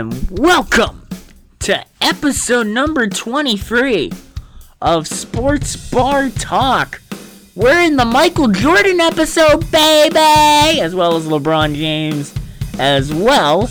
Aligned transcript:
and 0.00 0.38
welcome 0.38 1.06
to 1.58 1.84
episode 2.00 2.66
number 2.66 3.06
23 3.06 4.10
of 4.80 5.06
Sports 5.06 5.76
Bar 5.90 6.30
Talk. 6.30 7.02
We're 7.54 7.82
in 7.82 7.96
the 7.96 8.06
Michael 8.06 8.48
Jordan 8.48 8.98
episode, 8.98 9.70
baby, 9.70 10.16
as 10.80 10.94
well 10.94 11.16
as 11.16 11.26
LeBron 11.26 11.74
James 11.74 12.34
as 12.78 13.12
well. 13.12 13.68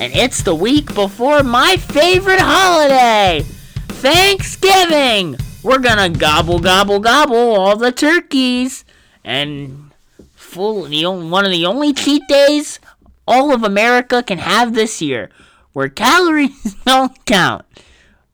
And 0.00 0.12
it's 0.14 0.42
the 0.42 0.52
week 0.52 0.92
before 0.94 1.44
my 1.44 1.76
favorite 1.76 2.40
holiday, 2.40 3.42
Thanksgiving. 3.86 5.36
We're 5.62 5.78
gonna 5.78 6.08
gobble, 6.08 6.58
gobble, 6.58 6.98
gobble 6.98 7.36
all 7.36 7.76
the 7.76 7.92
turkeys 7.92 8.84
and 9.22 9.92
full 10.34 10.82
the 10.82 11.04
one 11.04 11.44
of 11.44 11.52
the 11.52 11.66
only 11.66 11.92
cheat 11.92 12.26
days 12.26 12.80
all 13.28 13.52
of 13.52 13.62
America 13.62 14.24
can 14.24 14.38
have 14.38 14.74
this 14.74 15.00
year, 15.00 15.30
where 15.78 15.88
calories 15.88 16.74
don't 16.84 17.24
count. 17.24 17.64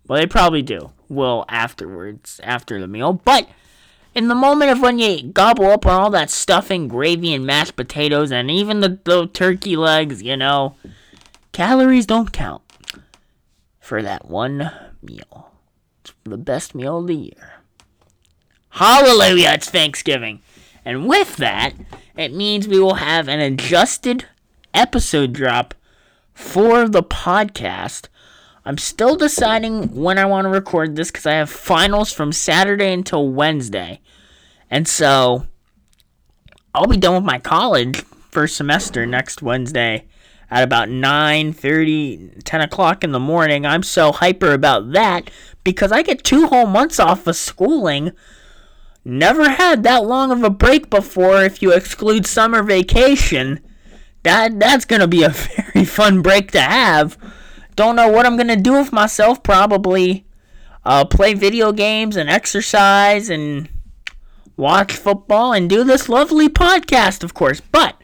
Well, 0.09 0.19
they 0.19 0.25
probably 0.25 0.63
do. 0.63 0.93
Well, 1.11 1.45
afterwards, 1.51 2.41
after 2.43 2.81
the 2.81 2.89
meal, 2.89 3.13
but 3.13 3.47
in 4.15 4.29
the 4.29 4.35
moment 4.35 4.71
of 4.71 4.81
when 4.81 4.99
you 4.99 5.25
gobble 5.25 5.67
up 5.67 5.85
on 5.85 6.01
all 6.01 6.09
that 6.09 6.31
stuffing, 6.31 6.89
gravy, 6.89 7.35
and 7.35 7.45
mashed 7.45 7.77
potatoes, 7.77 8.33
and 8.33 8.51
even 8.51 8.81
the, 8.81 8.99
the 9.05 9.27
turkey 9.27 9.77
legs, 9.77 10.23
you 10.23 10.39
know, 10.39 10.77
calories 11.53 12.07
don't 12.07 12.33
count 12.33 12.63
for 13.79 14.01
that 14.01 14.25
one 14.25 14.71
meal. 15.03 15.51
It's 16.01 16.15
the 16.25 16.39
best 16.39 16.75
meal 16.75 17.01
of 17.01 17.09
the 17.09 17.15
year. 17.15 17.61
Hallelujah, 18.71 19.51
it's 19.53 19.69
Thanksgiving. 19.69 20.41
And 20.83 21.07
with 21.07 21.37
that, 21.37 21.75
it 22.17 22.33
means 22.33 22.67
we 22.67 22.81
will 22.81 22.95
have 22.95 23.29
an 23.29 23.41
adjusted 23.41 24.25
episode 24.73 25.35
drop 25.35 25.75
for 26.35 26.89
the 26.89 27.03
podcast. 27.03 28.09
I'm 28.65 28.79
still 28.79 29.17
deciding 29.17 29.95
when 29.95 30.19
I 30.19 30.25
want 30.25 30.47
to 30.47 30.49
record 30.51 30.97
this 30.97 31.11
because 31.11 31.27
I 31.27 31.35
have 31.35 31.51
finals 31.51 32.13
from 32.13 32.33
Saturday 32.33 32.93
until 32.93 33.29
Wednesday. 33.29 34.01
And 34.71 34.89
so 34.89 35.47
I'll 36.75 36.87
be 36.87 36.97
done 36.97 37.15
with 37.15 37.25
my 37.25 37.39
college 37.39 38.03
first 38.31 38.57
semester 38.57 39.07
next 39.07 39.43
Wednesday 39.43 40.07
at 40.51 40.65
about 40.65 40.89
9 40.89 41.53
30, 41.53 42.31
10 42.43 42.61
o'clock 42.63 43.05
in 43.05 43.13
the 43.13 43.21
morning. 43.21 43.67
I'm 43.67 43.83
so 43.83 44.13
hyper 44.13 44.53
about 44.53 44.93
that 44.93 45.31
because 45.63 45.93
I 45.93 46.03
get 46.03 46.25
two 46.25 46.47
whole 46.49 46.67
months 46.67 46.99
off 46.99 47.27
of 47.27 47.37
schooling. 47.37 48.13
Never 49.05 49.51
had 49.51 49.83
that 49.83 50.05
long 50.05 50.31
of 50.33 50.43
a 50.43 50.51
break 50.51 50.89
before 50.89 51.43
if 51.45 51.61
you 51.61 51.73
exclude 51.73 52.27
summer 52.27 52.63
vacation 52.63 53.61
that 54.25 54.59
that's 54.59 54.85
gonna 54.85 55.07
be 55.07 55.23
a 55.23 55.29
very 55.75 55.85
fun 55.85 56.21
break 56.21 56.51
to 56.53 56.61
have. 56.61 57.17
Don't 57.77 57.97
know 57.97 58.09
what 58.09 58.27
I'm 58.27 58.37
gonna 58.37 58.57
do 58.57 58.73
with 58.75 58.93
myself. 58.93 59.43
Probably 59.43 60.27
uh, 60.85 61.05
play 61.05 61.35
video 61.35 61.73
games 61.73 62.17
and 62.17 62.29
exercise 62.29 63.31
and 63.31 63.69
watch 64.57 64.93
football 64.93 65.53
and 65.53 65.69
do 65.69 65.85
this 65.85 66.09
lovely 66.09 66.49
podcast, 66.49 67.23
of 67.25 67.35
course. 67.35 67.61
But 67.61 68.01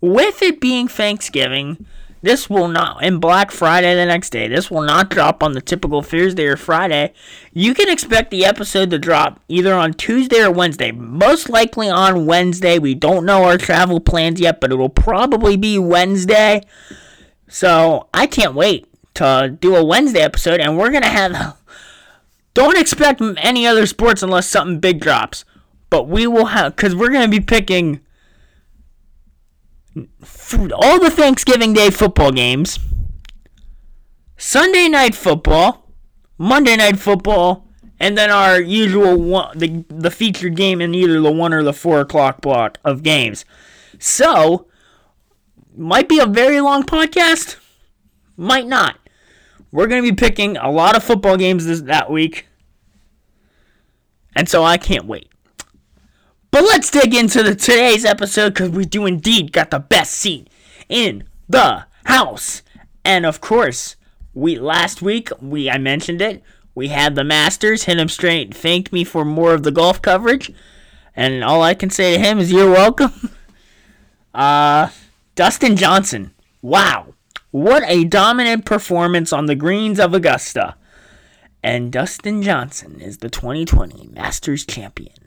with 0.00 0.42
it 0.42 0.60
being 0.60 0.88
Thanksgiving, 0.88 1.86
this 2.26 2.50
will 2.50 2.66
not, 2.66 3.04
and 3.04 3.20
Black 3.20 3.52
Friday 3.52 3.94
the 3.94 4.04
next 4.04 4.30
day, 4.30 4.48
this 4.48 4.68
will 4.68 4.82
not 4.82 5.10
drop 5.10 5.44
on 5.44 5.52
the 5.52 5.60
typical 5.60 6.02
Thursday 6.02 6.44
or 6.46 6.56
Friday. 6.56 7.12
You 7.52 7.72
can 7.72 7.88
expect 7.88 8.32
the 8.32 8.44
episode 8.44 8.90
to 8.90 8.98
drop 8.98 9.40
either 9.48 9.72
on 9.72 9.94
Tuesday 9.94 10.42
or 10.42 10.50
Wednesday. 10.50 10.90
Most 10.90 11.48
likely 11.48 11.88
on 11.88 12.26
Wednesday. 12.26 12.80
We 12.80 12.94
don't 12.96 13.24
know 13.24 13.44
our 13.44 13.56
travel 13.56 14.00
plans 14.00 14.40
yet, 14.40 14.60
but 14.60 14.72
it 14.72 14.74
will 14.74 14.88
probably 14.88 15.56
be 15.56 15.78
Wednesday. 15.78 16.62
So 17.48 18.08
I 18.12 18.26
can't 18.26 18.54
wait 18.54 18.88
to 19.14 19.56
do 19.60 19.76
a 19.76 19.84
Wednesday 19.84 20.20
episode, 20.20 20.60
and 20.60 20.76
we're 20.76 20.90
going 20.90 21.04
to 21.04 21.08
have. 21.08 21.56
Don't 22.54 22.78
expect 22.78 23.20
any 23.36 23.66
other 23.66 23.86
sports 23.86 24.22
unless 24.22 24.48
something 24.48 24.80
big 24.80 24.98
drops. 24.98 25.44
But 25.90 26.08
we 26.08 26.26
will 26.26 26.46
have, 26.46 26.74
because 26.74 26.96
we're 26.96 27.10
going 27.10 27.30
to 27.30 27.40
be 27.40 27.44
picking 27.44 28.00
all 29.96 31.00
the 31.00 31.10
Thanksgiving 31.10 31.72
Day 31.72 31.90
football 31.90 32.32
games, 32.32 32.78
Sunday 34.36 34.88
night 34.88 35.14
football, 35.14 35.90
Monday 36.38 36.76
night 36.76 36.98
football, 36.98 37.68
and 37.98 38.16
then 38.16 38.30
our 38.30 38.60
usual 38.60 39.16
one, 39.16 39.58
the 39.58 39.84
the 39.88 40.10
featured 40.10 40.56
game 40.56 40.80
in 40.80 40.94
either 40.94 41.20
the 41.20 41.32
one 41.32 41.52
or 41.52 41.62
the 41.62 41.72
four 41.72 42.00
o'clock 42.00 42.40
block 42.40 42.78
of 42.84 43.02
games. 43.02 43.44
So, 43.98 44.66
might 45.74 46.08
be 46.08 46.18
a 46.18 46.26
very 46.26 46.60
long 46.60 46.82
podcast, 46.82 47.56
might 48.36 48.66
not. 48.66 48.98
We're 49.72 49.86
gonna 49.86 50.02
be 50.02 50.12
picking 50.12 50.56
a 50.58 50.70
lot 50.70 50.96
of 50.96 51.02
football 51.02 51.36
games 51.36 51.64
this 51.66 51.80
that 51.82 52.10
week, 52.10 52.46
and 54.34 54.48
so 54.48 54.62
I 54.62 54.76
can't 54.76 55.06
wait. 55.06 55.30
But 56.56 56.64
let's 56.64 56.90
dig 56.90 57.12
into 57.12 57.42
the 57.42 57.54
today's 57.54 58.06
episode 58.06 58.54
because 58.54 58.70
we 58.70 58.86
do 58.86 59.04
indeed 59.04 59.52
got 59.52 59.70
the 59.70 59.78
best 59.78 60.12
seat 60.12 60.48
in 60.88 61.24
the 61.46 61.84
house. 62.06 62.62
And 63.04 63.26
of 63.26 63.42
course, 63.42 63.96
we 64.32 64.58
last 64.58 65.02
week 65.02 65.28
we 65.38 65.68
I 65.68 65.76
mentioned 65.76 66.22
it. 66.22 66.42
We 66.74 66.88
had 66.88 67.14
the 67.14 67.24
Masters 67.24 67.82
hit 67.82 67.98
him 67.98 68.08
straight, 68.08 68.54
thanked 68.54 68.90
me 68.90 69.04
for 69.04 69.22
more 69.22 69.52
of 69.52 69.64
the 69.64 69.70
golf 69.70 70.00
coverage, 70.00 70.50
and 71.14 71.44
all 71.44 71.60
I 71.60 71.74
can 71.74 71.90
say 71.90 72.14
to 72.16 72.22
him 72.24 72.38
is 72.38 72.50
you're 72.50 72.70
welcome. 72.70 73.12
Uh, 74.34 74.90
Dustin 75.34 75.76
Johnson, 75.76 76.30
wow, 76.62 77.14
what 77.50 77.82
a 77.86 78.04
dominant 78.04 78.64
performance 78.64 79.30
on 79.30 79.44
the 79.44 79.54
greens 79.54 80.00
of 80.00 80.14
Augusta. 80.14 80.76
And 81.62 81.92
Dustin 81.92 82.42
Johnson 82.42 83.00
is 83.00 83.18
the 83.18 83.30
2020 83.30 84.08
Masters 84.08 84.66
champion 84.66 85.25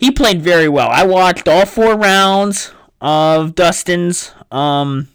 he 0.00 0.10
played 0.10 0.40
very 0.40 0.66
well. 0.66 0.88
I 0.88 1.04
watched 1.04 1.46
all 1.46 1.66
four 1.66 1.94
rounds 1.94 2.72
of 3.02 3.54
Dustin's. 3.54 4.32
Um, 4.50 5.08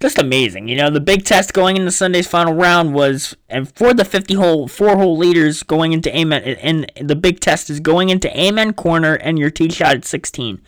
just 0.00 0.18
amazing. 0.18 0.68
You 0.68 0.76
know, 0.76 0.88
the 0.88 1.00
big 1.00 1.26
test 1.26 1.52
going 1.52 1.76
into 1.76 1.90
Sunday's 1.90 2.26
final 2.26 2.54
round 2.54 2.94
was, 2.94 3.36
and 3.50 3.70
for 3.76 3.92
the 3.92 4.06
50 4.06 4.34
hole, 4.34 4.68
four 4.68 4.96
hole 4.96 5.18
leaders 5.18 5.62
going 5.62 5.92
into 5.92 6.14
Amen, 6.16 6.42
and 6.42 6.90
the 6.98 7.14
big 7.14 7.40
test 7.40 7.68
is 7.68 7.78
going 7.78 8.08
into 8.08 8.34
Amen 8.38 8.72
corner 8.72 9.16
and 9.16 9.38
your 9.38 9.50
tee 9.50 9.68
shot 9.68 9.94
at 9.94 10.06
16. 10.06 10.62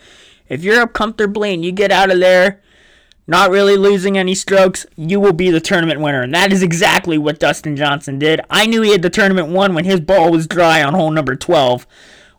If 0.51 0.63
you're 0.63 0.83
up 0.83 0.93
comfortably 0.93 1.55
and 1.55 1.65
you 1.65 1.73
get 1.73 1.91
out 1.91 2.11
of 2.11 2.21
there, 2.21 2.61
not 3.27 3.51
really 3.51 3.79
losing 3.79 4.19
any 4.19 4.35
strokes, 4.35 4.85
you 4.95 5.21
will 5.21 5.33
be 5.33 5.51
the 5.51 5.61
tournament 5.61 6.01
winner. 6.01 6.23
And 6.23 6.35
that 6.35 6.53
is 6.53 6.63
exactly 6.63 7.17
what 7.17 7.41
Dustin 7.41 7.77
Johnson 7.77 8.19
did. 8.19 8.43
I 8.51 8.67
knew 8.67 8.83
he 8.83 8.93
had 8.93 9.03
the 9.03 9.11
tournament 9.11 9.49
won 9.49 9.75
when 9.75 9.87
his 9.87 10.01
ball 10.01 10.31
was 10.31 10.47
dry 10.47 10.83
on 10.83 10.93
hole 10.93 11.11
number 11.11 11.35
12 11.35 11.87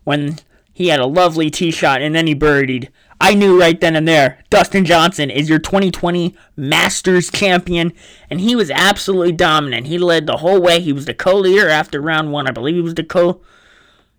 when 0.03 0.39
he 0.73 0.87
had 0.87 0.99
a 0.99 1.05
lovely 1.05 1.49
tee 1.49 1.71
shot 1.71 2.01
and 2.01 2.15
then 2.15 2.27
he 2.27 2.35
birdied. 2.35 2.89
I 3.21 3.33
knew 3.33 3.59
right 3.59 3.79
then 3.79 3.97
and 3.97 4.07
there, 4.07 4.39
Dustin 4.49 4.85
Johnson 4.85 5.29
is 5.29 5.49
your 5.49 5.59
2020 5.59 6.35
Masters 6.55 7.29
champion, 7.29 7.91
and 8.29 8.39
he 8.39 8.55
was 8.55 8.71
absolutely 8.71 9.33
dominant. 9.33 9.87
He 9.87 9.97
led 9.97 10.25
the 10.25 10.37
whole 10.37 10.61
way. 10.61 10.79
He 10.79 10.93
was 10.93 11.05
the 11.05 11.13
co-leader 11.13 11.67
after 11.67 12.01
round 12.01 12.31
one. 12.31 12.47
I 12.47 12.51
believe 12.51 12.75
he 12.75 12.81
was 12.81 12.95
the 12.95 13.03
co. 13.03 13.41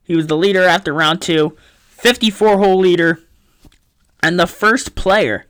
He 0.05 0.15
was 0.15 0.27
the 0.27 0.37
leader 0.37 0.65
after 0.65 0.93
round 0.93 1.23
two. 1.23 1.57
54 1.89 2.59
hole 2.59 2.79
leader, 2.79 3.21
and 4.23 4.39
the 4.39 4.47
first 4.47 4.95
player 4.95 5.47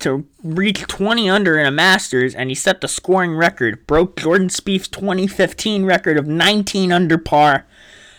to 0.00 0.26
reach 0.42 0.86
20 0.86 1.30
under 1.30 1.58
in 1.58 1.66
a 1.66 1.70
Masters, 1.70 2.34
and 2.34 2.50
he 2.50 2.54
set 2.54 2.80
the 2.80 2.88
scoring 2.88 3.36
record. 3.36 3.86
Broke 3.86 4.16
Jordan 4.16 4.48
Spieth's 4.48 4.88
2015 4.88 5.84
record 5.84 6.18
of 6.18 6.26
19 6.26 6.90
under 6.92 7.16
par. 7.16 7.64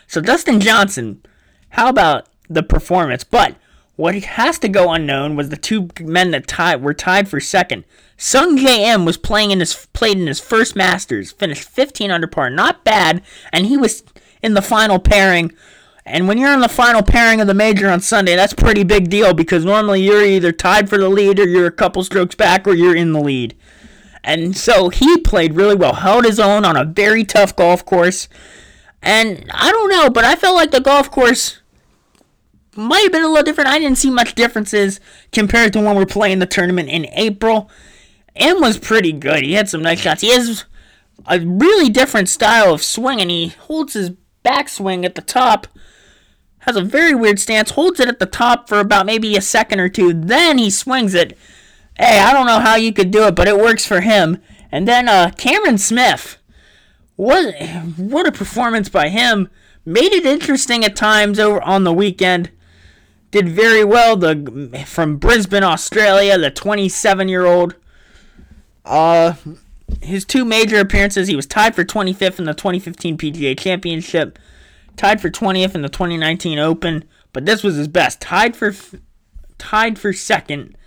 So 0.08 0.22
Dustin 0.22 0.60
Johnson 0.60 1.22
how 1.70 1.90
about 1.90 2.28
the 2.50 2.64
performance? 2.64 3.24
But 3.24 3.56
what 3.96 4.16
has 4.16 4.60
to 4.60 4.70
go 4.70 4.92
unknown 4.92 5.36
was 5.36 5.50
the 5.50 5.58
two 5.58 5.90
men 6.00 6.32
that 6.32 6.48
tied 6.48 6.82
were 6.82 6.94
tied 6.94 7.28
for 7.28 7.40
second. 7.40 7.84
Sungjae 8.18 8.80
Im 8.80 9.06
was 9.06 9.18
playing 9.18 9.52
in 9.52 9.60
his 9.60 9.88
played 9.94 10.18
in 10.18 10.28
his 10.28 10.40
first 10.40 10.76
Masters, 10.76 11.32
finished 11.32 11.64
15 11.64 12.12
under 12.12 12.28
par, 12.28 12.50
not 12.50 12.84
bad, 12.84 13.22
and 13.52 13.66
he 13.66 13.78
was 13.78 14.04
in 14.42 14.54
the 14.54 14.62
final 14.62 15.00
pairing. 15.00 15.52
And 16.06 16.28
when 16.28 16.38
you're 16.38 16.54
in 16.54 16.62
the 16.62 16.70
final 16.70 17.04
pairing 17.04 17.42
of 17.42 17.48
the 17.48 17.54
major 17.54 17.90
on 17.90 18.00
Sunday, 18.00 18.36
that's 18.36 18.54
pretty 18.54 18.84
big 18.84 19.10
deal 19.10 19.34
because 19.34 19.66
normally 19.66 20.02
you're 20.02 20.24
either 20.24 20.54
tied 20.54 20.90
for 20.90 20.98
the 20.98 21.10
lead 21.10 21.38
or 21.38 21.48
you're 21.48 21.68
a 21.68 21.72
couple 21.72 22.04
strokes 22.04 22.34
back 22.34 22.66
or 22.66 22.74
you're 22.74 22.96
in 22.96 23.12
the 23.12 23.20
lead. 23.20 23.58
And 24.24 24.56
so 24.56 24.90
he 24.90 25.18
played 25.18 25.56
really 25.56 25.76
well, 25.76 25.96
held 25.96 26.26
his 26.26 26.40
own 26.40 26.64
on 26.66 26.78
a 26.78 26.86
very 26.86 27.24
tough 27.26 27.56
golf 27.56 27.84
course. 27.86 28.30
And 29.02 29.50
I 29.54 29.72
don't 29.72 29.90
know, 29.90 30.10
but 30.10 30.26
I 30.26 30.36
felt 30.36 30.56
like 30.56 30.72
the 30.72 30.82
golf 30.82 31.10
course 31.12 31.60
might 32.76 33.04
have 33.04 33.12
been 33.12 33.24
a 33.24 33.28
little 33.28 33.44
different. 33.44 33.70
I 33.70 33.80
didn't 33.80 33.98
see 33.98 34.10
much 34.10 34.36
differences 34.36 35.00
compared 35.32 35.74
to 35.74 35.82
when 35.82 35.96
we 35.96 36.04
are 36.04 36.08
playing 36.08 36.40
the 36.40 36.46
tournament 36.46 36.90
in 36.90 37.08
April. 37.14 37.70
Im 38.36 38.62
was 38.62 38.78
pretty 38.78 39.12
good. 39.12 39.44
He 39.44 39.54
had 39.54 39.70
some 39.70 39.82
nice 39.82 40.00
shots. 40.00 40.22
He 40.22 40.32
has 40.32 40.66
a 41.26 41.40
really 41.40 41.90
different 41.90 42.30
style 42.30 42.74
of 42.74 42.84
swing, 42.84 43.20
and 43.20 43.32
he 43.32 43.48
holds 43.48 43.94
his 43.94 44.12
backswing 44.46 45.06
at 45.06 45.16
the 45.16 45.22
top. 45.22 45.68
Has 46.60 46.76
a 46.76 46.84
very 46.84 47.16
weird 47.16 47.40
stance. 47.40 47.72
Holds 47.72 48.00
it 48.00 48.10
at 48.10 48.20
the 48.20 48.26
top 48.26 48.68
for 48.68 48.80
about 48.80 49.06
maybe 49.06 49.36
a 49.36 49.42
second 49.42 49.80
or 49.80 49.90
two. 49.90 50.14
Then 50.14 50.58
he 50.58 50.70
swings 50.70 51.14
it 51.14 51.38
hey, 51.98 52.20
I 52.20 52.34
don't 52.34 52.48
know 52.48 52.60
how 52.60 52.76
you 52.76 52.94
could 52.94 53.12
do 53.12 53.26
it, 53.26 53.36
but 53.36 53.48
it 53.48 53.58
works 53.58 53.86
for 53.86 54.02
him. 54.02 54.42
And 54.72 54.88
then 54.88 55.08
uh, 55.08 55.32
Cameron 55.38 55.78
Smith, 55.78 56.38
what 57.18 57.54
what 57.98 58.28
a 58.28 58.32
performance 58.32 58.88
by 58.90 59.10
him! 59.10 59.50
Made 59.84 60.14
it 60.14 60.26
interesting 60.26 60.86
at 60.86 60.96
times 60.96 61.40
over 61.40 61.62
on 61.62 61.84
the 61.84 61.94
weekend. 61.94 62.52
Did 63.32 63.50
very 63.50 63.84
well. 63.84 64.16
The 64.16 64.84
from 64.86 65.18
Brisbane, 65.18 65.64
Australia, 65.64 66.38
the 66.38 66.52
27 66.52 67.28
year 67.28 67.46
old. 67.46 67.76
Uh, 68.86 69.34
his 70.02 70.26
two 70.26 70.46
major 70.46 70.80
appearances, 70.80 71.28
he 71.28 71.36
was 71.36 71.46
tied 71.46 71.76
for 71.76 71.84
25th 71.84 72.40
in 72.40 72.46
the 72.46 72.54
2015 72.54 73.18
PGA 73.18 73.58
Championship, 73.58 74.38
tied 74.96 75.20
for 75.20 75.30
20th 75.30 75.76
in 75.76 75.82
the 75.82 75.90
2019 75.90 76.60
Open, 76.60 77.04
but 77.34 77.46
this 77.46 77.64
was 77.64 77.76
his 77.76 77.88
best. 77.88 78.22
Tied 78.22 78.56
for 78.56 78.74
tied 79.58 79.98
for 79.98 80.14
second 80.14 80.78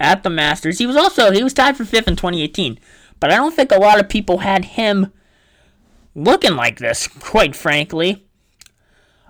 at 0.00 0.22
the 0.22 0.30
Masters. 0.30 0.78
He 0.78 0.86
was 0.86 0.96
also 0.96 1.30
he 1.30 1.42
was 1.42 1.52
tied 1.54 1.76
for 1.76 1.84
fifth 1.84 2.08
in 2.08 2.16
2018, 2.16 2.78
but 3.20 3.30
I 3.30 3.36
don't 3.36 3.54
think 3.54 3.70
a 3.70 3.78
lot 3.78 4.00
of 4.00 4.08
people 4.08 4.38
had 4.38 4.64
him 4.64 5.12
looking 6.14 6.56
like 6.56 6.78
this. 6.78 7.06
Quite 7.06 7.56
frankly, 7.56 8.26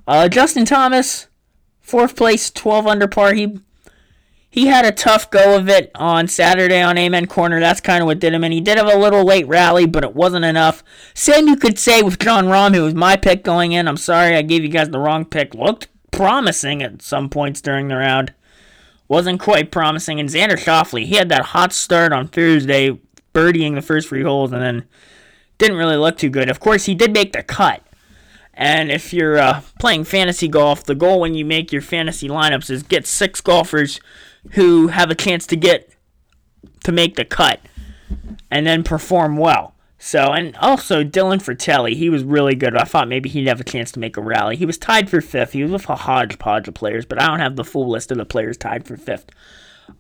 uh, 0.07 0.29
Justin 0.29 0.65
Thomas, 0.65 1.29
fourth 1.81 2.17
place, 2.17 2.51
12 2.51 2.87
under 2.87 3.09
par. 3.09 3.35
He 3.35 3.59
he 4.55 4.67
had 4.67 4.85
a 4.85 4.93
tough 4.93 5.33
go 5.33 5.57
of 5.57 5.69
it 5.69 5.91
on 5.97 6.29
Saturday 6.29 6.81
on 6.81 6.97
Amen 6.97 7.27
Corner. 7.27 7.59
That's 7.59 7.81
kind 7.81 8.03
of 8.03 8.07
what 8.07 8.21
did 8.21 8.33
him, 8.33 8.45
and 8.45 8.53
he 8.53 8.61
did 8.61 8.79
have 8.79 8.87
a 8.87 8.97
little 8.97 9.25
late 9.25 9.49
rally, 9.49 9.85
but 9.85 10.05
it 10.05 10.15
wasn't 10.15 10.45
enough. 10.45 10.85
Same 11.13 11.49
you 11.49 11.57
could 11.57 11.77
say 11.77 12.03
with 12.03 12.21
Jon 12.21 12.45
Rahm, 12.45 12.73
who 12.73 12.85
was 12.85 12.95
my 12.95 13.17
pick 13.17 13.43
going 13.43 13.73
in. 13.73 13.89
I'm 13.89 13.97
sorry 13.97 14.37
I 14.37 14.43
gave 14.43 14.63
you 14.63 14.69
guys 14.69 14.91
the 14.91 15.01
wrong 15.01 15.25
pick. 15.25 15.55
Looked 15.55 15.89
promising 16.13 16.85
at 16.85 17.03
some 17.03 17.29
points 17.29 17.61
during 17.61 17.89
the 17.89 17.97
round. 17.97 18.33
Wasn't 19.09 19.41
quite 19.41 19.73
promising. 19.73 20.21
And 20.21 20.29
Xander 20.29 20.57
Schauffele, 20.57 21.05
he 21.05 21.17
had 21.17 21.31
that 21.31 21.47
hot 21.47 21.73
start 21.73 22.13
on 22.13 22.29
Thursday, 22.29 22.97
birdieing 23.35 23.75
the 23.75 23.83
first 23.83 24.09
three 24.09 24.23
holes, 24.23 24.53
and 24.53 24.63
then 24.63 24.85
didn't 25.59 25.77
really 25.77 25.97
look 25.97 26.17
too 26.17 26.31
good. 26.31 26.49
Of 26.49 26.61
course, 26.61 26.87
he 26.87 26.95
did 26.95 27.13
make 27.13 27.33
the 27.33 27.43
cut. 27.43 27.83
And 28.53 28.91
if 28.91 29.13
you're 29.13 29.39
uh, 29.39 29.63
playing 29.81 30.05
fantasy 30.05 30.49
golf, 30.49 30.85
the 30.85 30.95
goal 30.95 31.21
when 31.21 31.35
you 31.35 31.45
make 31.45 31.73
your 31.73 31.83
fantasy 31.83 32.29
lineups 32.29 32.71
is 32.71 32.83
get 32.83 33.07
six 33.07 33.41
golfers 33.41 34.01
who 34.53 34.89
have 34.89 35.11
a 35.11 35.15
chance 35.15 35.47
to 35.49 35.57
get 35.57 35.93
to 36.85 36.93
make 36.93 37.17
the 37.17 37.25
cut 37.25 37.61
and 38.51 38.67
then 38.67 38.85
perform 38.85 39.37
well. 39.37 39.75
So, 39.99 40.33
and 40.33 40.55
also 40.59 41.03
Dylan 41.03 41.43
Frittelli, 41.43 41.95
he 41.95 42.11
was 42.11 42.23
really 42.25 42.55
good. 42.55 42.77
I 42.77 42.85
thought 42.85 43.09
maybe 43.09 43.31
he'd 43.31 43.49
have 43.49 43.61
a 43.61 43.65
chance 43.65 43.91
to 43.93 44.01
make 44.01 44.17
a 44.17 44.21
rally. 44.21 44.55
He 44.55 44.67
was 44.67 44.77
tied 44.77 45.09
for 45.09 45.21
fifth. 45.21 45.53
He 45.53 45.63
was 45.63 45.73
with 45.73 45.89
a 45.89 45.97
hodgepodge 45.97 46.69
of 46.69 46.75
players, 46.75 47.07
but 47.07 47.21
I 47.21 47.27
don't 47.27 47.41
have 47.41 47.57
the 47.57 47.65
full 47.65 47.89
list 47.89 48.13
of 48.13 48.19
the 48.19 48.27
players 48.27 48.59
tied 48.59 48.87
for 48.87 48.99
fifth 48.99 49.31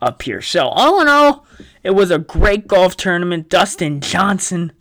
up 0.02 0.20
here. 0.20 0.42
So, 0.42 0.66
all 0.66 1.00
in 1.00 1.08
all, 1.08 1.46
it 1.82 1.92
was 1.92 2.10
a 2.10 2.18
great 2.18 2.68
golf 2.68 2.96
tournament. 2.96 3.48
Dustin 3.48 4.00
Johnson 4.00 4.72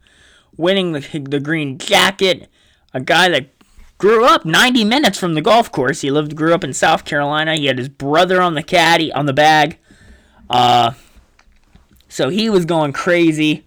winning 0.57 0.91
the, 0.91 1.19
the 1.29 1.39
green 1.39 1.77
jacket, 1.77 2.50
a 2.94 3.01
guy 3.01 3.29
that 3.29 3.50
grew 3.97 4.25
up 4.25 4.45
90 4.45 4.83
minutes 4.83 5.17
from 5.17 5.33
the 5.33 5.41
golf 5.41 5.71
course. 5.71 6.01
He 6.01 6.11
lived, 6.11 6.35
grew 6.35 6.53
up 6.53 6.63
in 6.63 6.73
South 6.73 7.05
Carolina. 7.05 7.55
He 7.55 7.67
had 7.67 7.77
his 7.77 7.89
brother 7.89 8.41
on 8.41 8.55
the 8.55 8.63
caddy, 8.63 9.11
on 9.11 9.25
the 9.25 9.33
bag. 9.33 9.77
Uh, 10.50 10.91
so 12.09 12.29
he 12.29 12.50
was 12.50 12.65
going 12.65 12.94
crazy. 12.94 13.65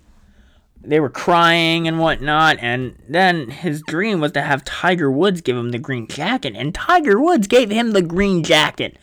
They 0.82 1.00
were 1.00 1.10
crying 1.10 1.88
and 1.88 1.98
whatnot. 1.98 2.58
And 2.60 2.96
then 3.08 3.50
his 3.50 3.82
dream 3.82 4.20
was 4.20 4.32
to 4.32 4.42
have 4.42 4.64
Tiger 4.64 5.10
Woods 5.10 5.40
give 5.40 5.56
him 5.56 5.70
the 5.70 5.78
green 5.78 6.06
jacket. 6.06 6.54
And 6.54 6.74
Tiger 6.74 7.20
Woods 7.20 7.48
gave 7.48 7.70
him 7.70 7.92
the 7.92 8.02
green 8.02 8.44
jacket. 8.44 8.96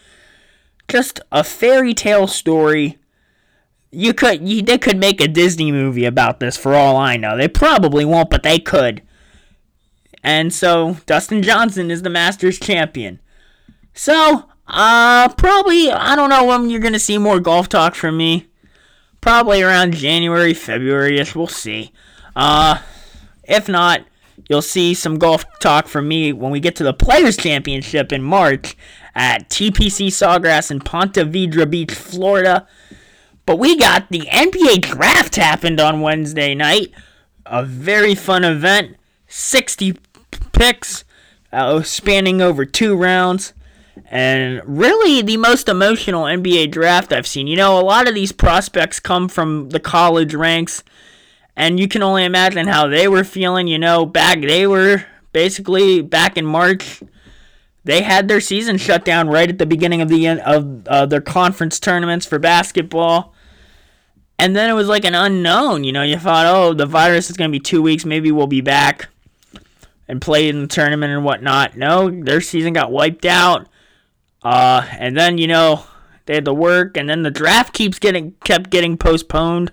Just 0.88 1.20
a 1.32 1.44
fairy 1.44 1.94
tale 1.94 2.28
story. 2.28 3.00
You 3.94 4.14
could, 4.14 4.48
you, 4.48 4.62
they 4.62 4.78
could 4.78 4.98
make 4.98 5.22
a 5.22 5.28
Disney 5.28 5.72
movie 5.72 6.06
about 6.06 6.40
this 6.40 6.58
for 6.58 6.74
all 6.74 6.98
I 6.98 7.18
know. 7.18 7.38
They 7.38 7.48
probably 7.48 8.06
won't, 8.06 8.30
but 8.30 8.44
they 8.44 8.60
could. 8.60 9.02
And 10.24 10.54
so 10.54 10.98
Dustin 11.06 11.44
Johnson 11.44 11.92
is 11.92 12.02
the 12.02 12.10
Masters 12.10 12.58
champion. 12.58 13.20
So, 13.94 14.50
uh, 14.68 15.30
probably, 15.30 15.92
I 15.92 16.16
don't 16.16 16.30
know 16.30 16.46
when 16.46 16.70
you're 16.70 16.80
going 16.80 16.94
to 16.94 17.00
see 17.00 17.18
more 17.18 17.40
golf 17.40 17.70
talk 17.70 17.94
from 17.94 18.18
me. 18.18 18.48
Probably 19.22 19.62
around 19.62 19.94
January, 19.94 20.54
February 20.54 21.20
ish. 21.20 21.36
We'll 21.36 21.48
see. 21.48 21.92
Uh, 22.36 22.80
if 23.44 23.70
not, 23.70 24.02
you'll 24.50 24.62
see 24.62 24.94
some 24.94 25.20
golf 25.20 25.46
talk 25.60 25.88
from 25.88 26.08
me 26.08 26.34
when 26.34 26.52
we 26.52 26.60
get 26.60 26.76
to 26.78 26.84
the 26.84 26.94
Players 26.94 27.38
Championship 27.38 28.12
in 28.12 28.22
March 28.22 28.76
at 29.16 29.50
TPC 29.50 30.08
Sawgrass 30.08 30.72
in 30.72 30.80
Ponte 30.80 31.14
Vedra 31.14 31.70
Beach, 31.70 31.94
Florida. 31.94 32.68
But 33.46 33.60
we 33.60 33.78
got 33.78 34.10
the 34.10 34.28
NBA 34.32 34.82
draft 34.82 35.36
happened 35.36 35.80
on 35.80 36.02
Wednesday 36.02 36.56
night. 36.56 36.92
A 37.46 37.64
very 37.64 38.16
fun 38.16 38.44
event. 38.44 38.96
60 39.28 39.98
picks, 40.54 41.04
uh, 41.52 41.82
spanning 41.82 42.42
over 42.42 42.66
two 42.66 42.96
rounds. 42.96 43.54
And 44.06 44.62
really, 44.66 45.22
the 45.22 45.38
most 45.38 45.68
emotional 45.68 46.24
NBA 46.24 46.72
draft 46.72 47.12
I've 47.12 47.28
seen. 47.28 47.48
You 47.48 47.58
know, 47.58 47.80
a 47.80 47.82
lot 47.82 48.08
of 48.08 48.16
these 48.16 48.32
prospects 48.32 49.00
come 49.00 49.28
from 49.28 49.70
the 49.70 49.80
college 49.80 50.34
ranks, 50.34 50.84
and 51.56 51.80
you 51.80 51.88
can 51.88 52.02
only 52.02 52.24
imagine 52.24 52.68
how 52.68 52.88
they 52.88 53.08
were 53.08 53.24
feeling. 53.24 53.68
You 53.68 53.80
know, 53.80 54.06
back 54.06 54.42
they 54.42 54.66
were 54.66 55.06
basically 55.32 56.02
back 56.02 56.38
in 56.38 56.46
March. 56.46 57.02
They 57.86 58.02
had 58.02 58.28
their 58.28 58.40
season 58.40 58.78
shut 58.78 59.04
down 59.04 59.28
right 59.28 59.50
at 59.50 59.58
the 59.58 59.66
beginning 59.66 60.02
of 60.02 60.10
the 60.10 60.26
end 60.26 60.40
of 60.42 60.88
uh, 60.88 61.06
their 61.06 61.22
conference 61.22 61.80
tournaments 61.80 62.26
for 62.26 62.40
basketball, 62.40 63.34
and 64.40 64.56
then 64.56 64.70
it 64.70 64.74
was 64.74 64.88
like 64.88 65.06
an 65.06 65.16
unknown. 65.16 65.84
You 65.84 65.92
know, 65.92 66.04
you 66.04 66.18
thought, 66.18 66.46
oh, 66.46 66.74
the 66.74 66.86
virus 66.86 67.30
is 67.30 67.38
going 67.38 67.52
to 67.52 67.56
be 67.56 67.60
two 67.60 67.82
weeks, 67.82 68.06
maybe 68.06 68.32
we'll 68.32 68.48
be 68.48 68.62
back 68.62 69.10
and 70.08 70.22
played 70.22 70.56
in 70.56 70.62
the 70.62 70.68
tournament 70.68 71.14
and 71.14 71.26
whatnot. 71.26 71.76
No, 71.76 72.10
their 72.10 72.42
season 72.42 72.74
got 72.74 72.92
wiped 72.92 73.26
out. 73.26 73.68
Uh, 74.44 74.86
and 75.00 75.18
then 75.18 75.38
you 75.38 75.48
know 75.48 75.86
they 76.26 76.36
had 76.36 76.46
to 76.46 76.54
work, 76.54 76.98
and 76.98 77.10
then 77.10 77.24
the 77.24 77.32
draft 77.32 77.74
keeps 77.74 78.00
getting 78.00 78.32
kept 78.44 78.70
getting 78.70 78.98
postponed 78.98 79.72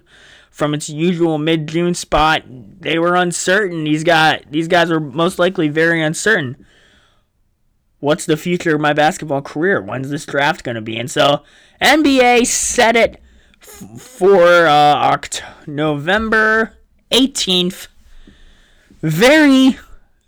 from 0.50 0.74
its 0.74 0.88
usual 0.88 1.38
mid 1.38 1.66
June 1.66 1.94
spot. 1.94 2.42
They 2.46 2.98
were 2.98 3.16
uncertain. 3.16 3.84
These 3.84 4.04
guys 4.04 4.42
these 4.48 4.68
guys 4.68 4.90
are 4.90 5.00
most 5.00 5.38
likely 5.38 5.68
very 5.68 6.02
uncertain. 6.02 6.64
What's 8.00 8.26
the 8.26 8.36
future 8.36 8.74
of 8.74 8.80
my 8.80 8.92
basketball 8.92 9.42
career? 9.42 9.80
When's 9.80 10.10
this 10.10 10.26
draft 10.26 10.64
going 10.64 10.74
to 10.74 10.80
be? 10.80 10.98
And 10.98 11.10
so 11.10 11.42
NBA 11.80 12.46
set 12.46 12.96
it 12.96 13.22
f- 13.62 14.00
for 14.00 14.66
uh, 14.66 14.96
Oct- 14.96 15.42
November 15.66 16.74
18th. 17.12 17.88
Very 19.02 19.78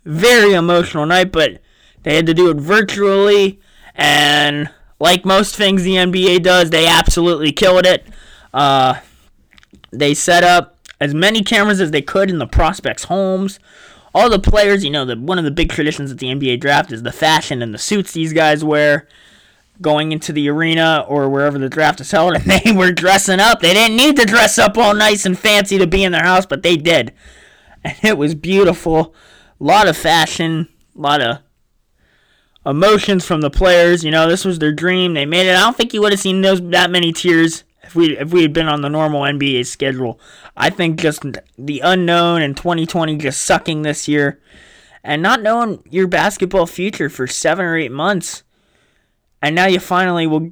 very 0.05 0.53
emotional 0.53 1.05
night, 1.05 1.31
but 1.31 1.61
they 2.03 2.15
had 2.15 2.25
to 2.25 2.33
do 2.33 2.49
it 2.49 2.57
virtually, 2.57 3.59
and 3.95 4.69
like 4.99 5.25
most 5.25 5.55
things 5.55 5.83
the 5.83 5.95
NBA 5.95 6.43
does, 6.43 6.69
they 6.69 6.87
absolutely 6.87 7.51
killed 7.51 7.85
it. 7.85 8.05
Uh, 8.53 8.95
they 9.91 10.13
set 10.13 10.43
up 10.43 10.77
as 10.99 11.13
many 11.13 11.41
cameras 11.41 11.79
as 11.81 11.91
they 11.91 12.01
could 12.01 12.29
in 12.29 12.39
the 12.39 12.47
prospects' 12.47 13.05
homes. 13.05 13.59
All 14.13 14.29
the 14.29 14.39
players, 14.39 14.83
you 14.83 14.91
know, 14.91 15.05
the 15.05 15.17
one 15.17 15.39
of 15.39 15.45
the 15.45 15.51
big 15.51 15.71
traditions 15.71 16.11
at 16.11 16.19
the 16.19 16.27
NBA 16.27 16.59
draft 16.59 16.91
is 16.91 17.03
the 17.03 17.11
fashion 17.11 17.61
and 17.61 17.73
the 17.73 17.79
suits 17.79 18.11
these 18.11 18.33
guys 18.33 18.63
wear 18.63 19.07
going 19.81 20.11
into 20.11 20.31
the 20.31 20.47
arena 20.49 21.03
or 21.07 21.27
wherever 21.29 21.57
the 21.57 21.69
draft 21.69 21.99
is 21.99 22.11
held, 22.11 22.35
and 22.37 22.45
they 22.45 22.71
were 22.71 22.91
dressing 22.91 23.39
up. 23.39 23.59
They 23.59 23.73
didn't 23.73 23.97
need 23.97 24.15
to 24.17 24.25
dress 24.25 24.57
up 24.57 24.77
all 24.77 24.93
nice 24.93 25.25
and 25.25 25.37
fancy 25.37 25.77
to 25.77 25.87
be 25.87 26.03
in 26.03 26.11
their 26.11 26.23
house, 26.23 26.45
but 26.45 26.63
they 26.63 26.77
did. 26.77 27.13
And 27.85 27.97
it 28.01 28.17
was 28.17 28.33
beautiful 28.33 29.13
a 29.59 29.63
lot 29.63 29.87
of 29.87 29.95
fashion, 29.97 30.67
a 30.97 30.99
lot 30.99 31.21
of 31.21 31.39
emotions 32.65 33.25
from 33.25 33.41
the 33.41 33.49
players. 33.49 34.03
You 34.03 34.11
know, 34.11 34.27
this 34.27 34.45
was 34.45 34.59
their 34.59 34.73
dream. 34.73 35.13
They 35.13 35.25
made 35.25 35.47
it. 35.47 35.55
I 35.55 35.59
don't 35.59 35.75
think 35.75 35.93
you 35.93 36.01
would 36.01 36.11
have 36.11 36.19
seen 36.19 36.41
those 36.41 36.61
that 36.69 36.91
many 36.91 37.13
tears 37.13 37.63
if 37.83 37.95
we 37.95 38.17
if 38.17 38.31
we 38.31 38.41
had 38.41 38.53
been 38.53 38.67
on 38.67 38.81
the 38.81 38.89
normal 38.89 39.21
NBA 39.21 39.65
schedule. 39.65 40.19
I 40.55 40.69
think 40.69 40.99
just 40.99 41.25
the 41.57 41.79
unknown 41.81 42.41
and 42.41 42.55
2020 42.55 43.17
just 43.17 43.41
sucking 43.41 43.81
this 43.81 44.07
year 44.07 44.39
and 45.03 45.21
not 45.21 45.41
knowing 45.41 45.83
your 45.89 46.07
basketball 46.07 46.65
future 46.65 47.09
for 47.09 47.27
7 47.27 47.63
or 47.63 47.77
8 47.77 47.91
months. 47.91 48.43
And 49.41 49.55
now 49.55 49.65
you 49.67 49.79
finally 49.79 50.25
will 50.25 50.51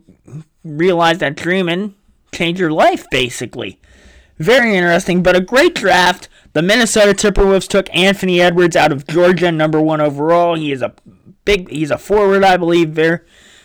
realize 0.64 1.20
that 1.20 1.36
dream 1.36 1.70
and 1.70 1.96
change 2.34 2.60
your 2.60 2.72
life 2.72 3.06
basically. 3.10 3.80
Very 4.38 4.76
interesting, 4.76 5.22
but 5.22 5.36
a 5.36 5.42
great 5.42 5.76
draft. 5.76 6.28
The 6.54 6.62
Minnesota 6.62 7.14
Timberwolves 7.14 7.68
took 7.68 7.94
Anthony 7.96 8.42
Edwards 8.42 8.76
out 8.76 8.92
of 8.92 9.08
Georgia, 9.08 9.52
number 9.52 9.80
one 9.80 10.02
overall. 10.02 10.56
He 10.56 10.72
is 10.72 10.82
a 10.82 10.94
big, 11.46 11.70
he's 11.70 11.92
a 11.92 11.98
forward, 11.98 12.44
I 12.44 12.58
believe. 12.58 12.90
Very, 12.90 13.20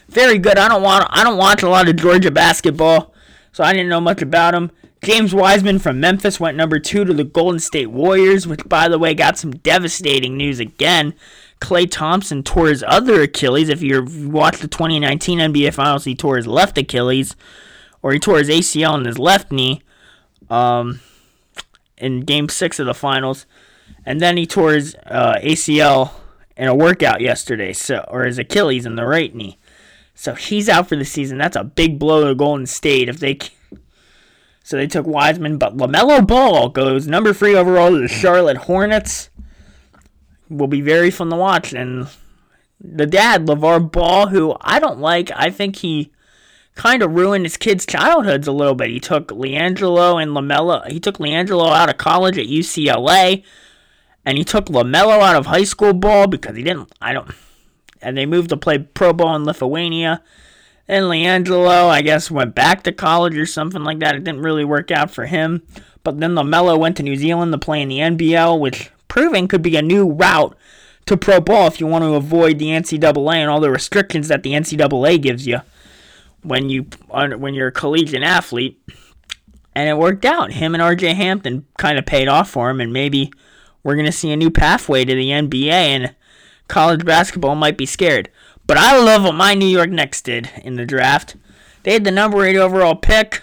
very 0.08 0.38
good. 0.38 0.58
I 0.58 0.68
don't 0.68 0.82
want, 0.82 1.06
I 1.08 1.24
don't 1.24 1.38
watch 1.38 1.62
a 1.62 1.68
lot 1.68 1.88
of 1.88 1.96
Georgia 1.96 2.30
basketball, 2.30 3.14
so 3.56 3.64
I 3.64 3.72
didn't 3.72 3.88
know 3.88 4.02
much 4.02 4.20
about 4.20 4.52
him. 4.52 4.70
James 5.02 5.34
Wiseman 5.34 5.78
from 5.78 5.98
Memphis 5.98 6.38
went 6.38 6.58
number 6.58 6.78
two 6.78 7.06
to 7.06 7.14
the 7.14 7.24
Golden 7.24 7.58
State 7.58 7.86
Warriors, 7.86 8.46
which, 8.46 8.60
by 8.68 8.86
the 8.86 8.98
way, 8.98 9.14
got 9.14 9.38
some 9.38 9.50
devastating 9.50 10.36
news 10.36 10.60
again. 10.60 11.14
Klay 11.58 11.90
Thompson 11.90 12.42
tore 12.42 12.68
his 12.68 12.84
other 12.86 13.22
Achilles. 13.22 13.70
If 13.70 13.82
you 13.82 14.04
watched 14.28 14.60
the 14.60 14.68
2019 14.68 15.38
NBA 15.38 15.72
Finals, 15.72 16.04
he 16.04 16.14
tore 16.14 16.36
his 16.36 16.46
left 16.46 16.76
Achilles 16.76 17.34
or 18.02 18.12
he 18.12 18.18
tore 18.18 18.36
his 18.36 18.50
ACL 18.50 18.98
in 18.98 19.06
his 19.06 19.18
left 19.18 19.50
knee 19.50 19.80
um, 20.50 21.00
in 21.96 22.26
game 22.26 22.50
six 22.50 22.78
of 22.78 22.84
the 22.84 22.92
finals. 22.92 23.46
And 24.04 24.20
then 24.20 24.36
he 24.36 24.46
tore 24.46 24.74
his 24.74 24.94
uh, 25.06 25.36
ACL 25.42 26.10
in 26.58 26.68
a 26.68 26.74
workout 26.74 27.22
yesterday, 27.22 27.72
so 27.72 28.04
or 28.08 28.26
his 28.26 28.38
Achilles 28.38 28.84
in 28.84 28.96
the 28.96 29.06
right 29.06 29.34
knee. 29.34 29.56
So 30.18 30.34
he's 30.34 30.68
out 30.68 30.88
for 30.88 30.96
the 30.96 31.04
season. 31.04 31.36
That's 31.36 31.56
a 31.56 31.62
big 31.62 31.98
blow 31.98 32.26
to 32.26 32.34
Golden 32.34 32.66
State 32.66 33.08
if 33.08 33.20
they. 33.20 33.38
So 34.64 34.76
they 34.76 34.88
took 34.88 35.06
Wiseman, 35.06 35.58
but 35.58 35.76
LaMelo 35.76 36.26
Ball 36.26 36.70
goes 36.70 37.06
number 37.06 37.32
three 37.32 37.54
overall 37.54 37.90
to 37.90 38.00
the 38.00 38.08
Charlotte 38.08 38.56
Hornets. 38.56 39.30
Will 40.48 40.66
be 40.66 40.80
very 40.80 41.10
fun 41.10 41.30
to 41.30 41.36
watch. 41.36 41.72
And 41.72 42.08
the 42.80 43.06
dad, 43.06 43.46
LeVar 43.46 43.92
Ball, 43.92 44.28
who 44.28 44.56
I 44.60 44.80
don't 44.80 44.98
like, 44.98 45.30
I 45.36 45.50
think 45.50 45.76
he 45.76 46.10
kind 46.74 47.02
of 47.02 47.14
ruined 47.14 47.44
his 47.44 47.58
kids' 47.58 47.86
childhoods 47.86 48.48
a 48.48 48.52
little 48.52 48.74
bit. 48.74 48.90
He 48.90 49.00
took 49.00 49.28
LiAngelo 49.28 50.20
and 50.20 50.32
LaMelo. 50.32 50.90
He 50.90 50.98
took 50.98 51.18
LiAngelo 51.18 51.70
out 51.70 51.90
of 51.90 51.98
college 51.98 52.38
at 52.38 52.46
UCLA, 52.46 53.44
and 54.24 54.38
he 54.38 54.44
took 54.44 54.66
LaMelo 54.66 55.20
out 55.20 55.36
of 55.36 55.46
high 55.46 55.64
school 55.64 55.92
ball 55.92 56.26
because 56.26 56.56
he 56.56 56.62
didn't. 56.62 56.90
I 57.00 57.12
don't. 57.12 57.30
And 58.06 58.16
they 58.16 58.24
moved 58.24 58.50
to 58.50 58.56
play 58.56 58.78
pro 58.78 59.12
ball 59.12 59.34
in 59.34 59.44
Lithuania. 59.44 60.22
And 60.86 61.06
LiAngelo, 61.06 61.88
I 61.88 62.02
guess, 62.02 62.30
went 62.30 62.54
back 62.54 62.84
to 62.84 62.92
college 62.92 63.36
or 63.36 63.46
something 63.46 63.82
like 63.82 63.98
that. 63.98 64.14
It 64.14 64.22
didn't 64.22 64.42
really 64.42 64.64
work 64.64 64.92
out 64.92 65.10
for 65.10 65.26
him. 65.26 65.62
But 66.04 66.20
then 66.20 66.36
LaMelo 66.36 66.78
went 66.78 66.96
to 66.98 67.02
New 67.02 67.16
Zealand 67.16 67.50
to 67.50 67.58
play 67.58 67.82
in 67.82 67.88
the 67.88 67.98
NBL, 67.98 68.60
which 68.60 68.92
proving 69.08 69.48
could 69.48 69.60
be 69.60 69.74
a 69.74 69.82
new 69.82 70.08
route 70.08 70.56
to 71.06 71.16
pro 71.16 71.40
ball 71.40 71.66
if 71.66 71.80
you 71.80 71.88
want 71.88 72.04
to 72.04 72.14
avoid 72.14 72.60
the 72.60 72.66
NCAA 72.66 73.34
and 73.34 73.50
all 73.50 73.58
the 73.58 73.72
restrictions 73.72 74.28
that 74.28 74.44
the 74.44 74.52
NCAA 74.52 75.20
gives 75.20 75.48
you 75.48 75.62
when 76.42 76.68
you 76.68 76.82
when 77.08 77.54
you're 77.54 77.68
a 77.68 77.72
collegiate 77.72 78.22
athlete. 78.22 78.80
And 79.74 79.88
it 79.88 79.98
worked 79.98 80.24
out. 80.24 80.52
Him 80.52 80.76
and 80.76 80.82
RJ 80.82 81.14
Hampton 81.14 81.66
kind 81.76 81.98
of 81.98 82.06
paid 82.06 82.28
off 82.28 82.48
for 82.48 82.70
him, 82.70 82.80
and 82.80 82.92
maybe 82.92 83.32
we're 83.82 83.96
going 83.96 84.06
to 84.06 84.12
see 84.12 84.30
a 84.30 84.36
new 84.36 84.50
pathway 84.50 85.04
to 85.04 85.14
the 85.14 85.30
NBA, 85.30 85.70
and 85.70 86.14
college 86.68 87.04
basketball 87.04 87.54
might 87.54 87.76
be 87.76 87.86
scared. 87.86 88.30
But 88.66 88.78
I 88.78 88.98
love 88.98 89.22
what 89.22 89.34
my 89.34 89.54
New 89.54 89.66
York 89.66 89.90
Knicks 89.90 90.20
did 90.20 90.50
in 90.62 90.74
the 90.74 90.84
draft. 90.84 91.36
They 91.82 91.92
had 91.92 92.04
the 92.04 92.10
number 92.10 92.44
8 92.44 92.56
overall 92.56 92.96
pick. 92.96 93.42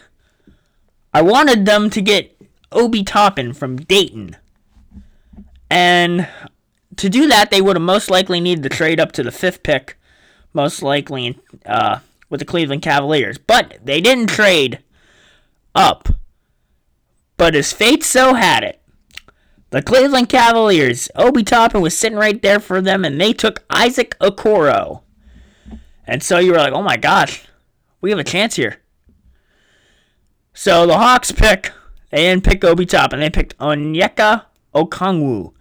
I 1.14 1.22
wanted 1.22 1.66
them 1.66 1.90
to 1.92 2.02
get 2.02 2.36
Obi 2.72 3.04
Toppin 3.04 3.54
from 3.54 3.78
Dayton. 3.78 4.36
And 5.70 6.28
to 6.98 7.10
do 7.10 7.28
that, 7.28 7.52
they 7.52 7.62
would 7.62 7.76
have 7.76 7.84
most 7.84 8.10
likely 8.10 8.40
needed 8.40 8.64
to 8.64 8.70
trade 8.70 9.00
up 9.00 9.12
to 9.14 9.24
the 9.24 9.32
fifth 9.32 9.64
pick, 9.64 9.98
most 10.54 10.82
likely 10.82 11.40
uh, 11.66 12.00
with 12.30 12.40
the 12.40 12.46
Cleveland 12.46 12.82
Cavaliers. 12.82 13.38
But 13.38 13.80
they 13.84 14.02
didn't 14.02 14.28
trade 14.28 14.80
up. 15.74 16.10
But 17.38 17.56
as 17.56 17.74
fate 17.74 18.04
so 18.04 18.34
had 18.34 18.64
it, 18.64 18.82
the 19.74 19.82
Cleveland 19.82 20.30
Cavaliers, 20.30 21.10
Obi 21.16 21.44
Toppin 21.44 21.82
was 21.82 21.98
sitting 21.98 22.18
right 22.18 22.42
there 22.42 22.60
for 22.60 22.80
them, 22.80 23.04
and 23.04 23.20
they 23.20 23.34
took 23.34 23.64
Isaac 23.70 24.16
Okoro. 24.20 25.02
And 26.06 26.22
so 26.22 26.38
you 26.38 26.52
were 26.52 26.58
like, 26.58 26.74
oh 26.74 26.84
my 26.84 26.98
gosh, 26.98 27.46
we 28.00 28.10
have 28.12 28.20
a 28.20 28.24
chance 28.24 28.56
here. 28.56 28.78
So 30.54 30.86
the 30.86 30.98
Hawks 30.98 31.32
pick, 31.32 31.72
they 32.12 32.18
didn't 32.18 32.44
pick 32.44 32.64
Obi 32.64 32.86
Toppin, 32.86 33.20
they 33.20 33.30
picked 33.30 33.58
Onyeka 33.58 34.46
Okongwu. 34.76 35.54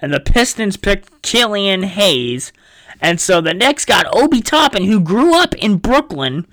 And 0.00 0.12
the 0.12 0.20
Pistons 0.20 0.76
picked 0.76 1.22
Killian 1.22 1.82
Hayes 1.82 2.52
and 3.00 3.20
so 3.20 3.40
the 3.40 3.54
Knicks 3.54 3.84
got 3.84 4.06
Obi 4.12 4.40
Toppin, 4.40 4.84
who 4.84 5.00
grew 5.00 5.34
up 5.34 5.54
in 5.54 5.78
Brooklyn, 5.78 6.46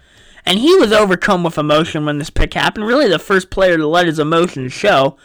and 0.46 0.60
he 0.60 0.76
was 0.76 0.92
overcome 0.92 1.44
with 1.44 1.58
emotion 1.58 2.06
when 2.06 2.20
this 2.20 2.30
pick 2.30 2.54
happened. 2.54 2.86
Really, 2.86 3.10
the 3.10 3.20
first 3.20 3.50
player 3.50 3.78
to 3.78 3.88
let 3.88 4.06
his 4.06 4.20
emotions 4.20 4.72
show. 4.72 5.18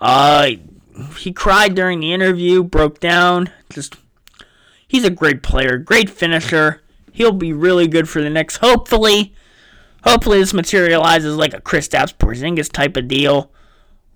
Uh, 0.00 0.50
he 1.22 1.32
cried 1.32 1.74
during 1.76 2.00
the 2.00 2.12
interview, 2.12 2.64
broke 2.64 2.98
down. 2.98 3.48
Just, 3.70 3.94
he's 4.88 5.04
a 5.04 5.10
great 5.10 5.42
player, 5.42 5.78
great 5.78 6.10
finisher. 6.10 6.82
He'll 7.12 7.32
be 7.32 7.52
really 7.52 7.86
good 7.86 8.08
for 8.08 8.20
the 8.20 8.30
Knicks. 8.30 8.56
Hopefully, 8.56 9.32
hopefully 10.02 10.40
this 10.40 10.52
materializes 10.52 11.36
like 11.36 11.54
a 11.54 11.60
Kristaps 11.60 12.12
Porzingis 12.12 12.72
type 12.72 12.96
of 12.96 13.06
deal. 13.06 13.52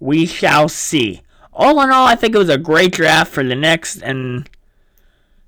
We 0.00 0.26
shall 0.26 0.68
see. 0.68 1.22
All 1.52 1.80
in 1.80 1.90
all, 1.90 2.06
I 2.06 2.16
think 2.16 2.34
it 2.34 2.38
was 2.38 2.48
a 2.48 2.58
great 2.58 2.92
draft 2.92 3.32
for 3.32 3.44
the 3.44 3.54
Knicks, 3.54 3.96
and 4.02 4.50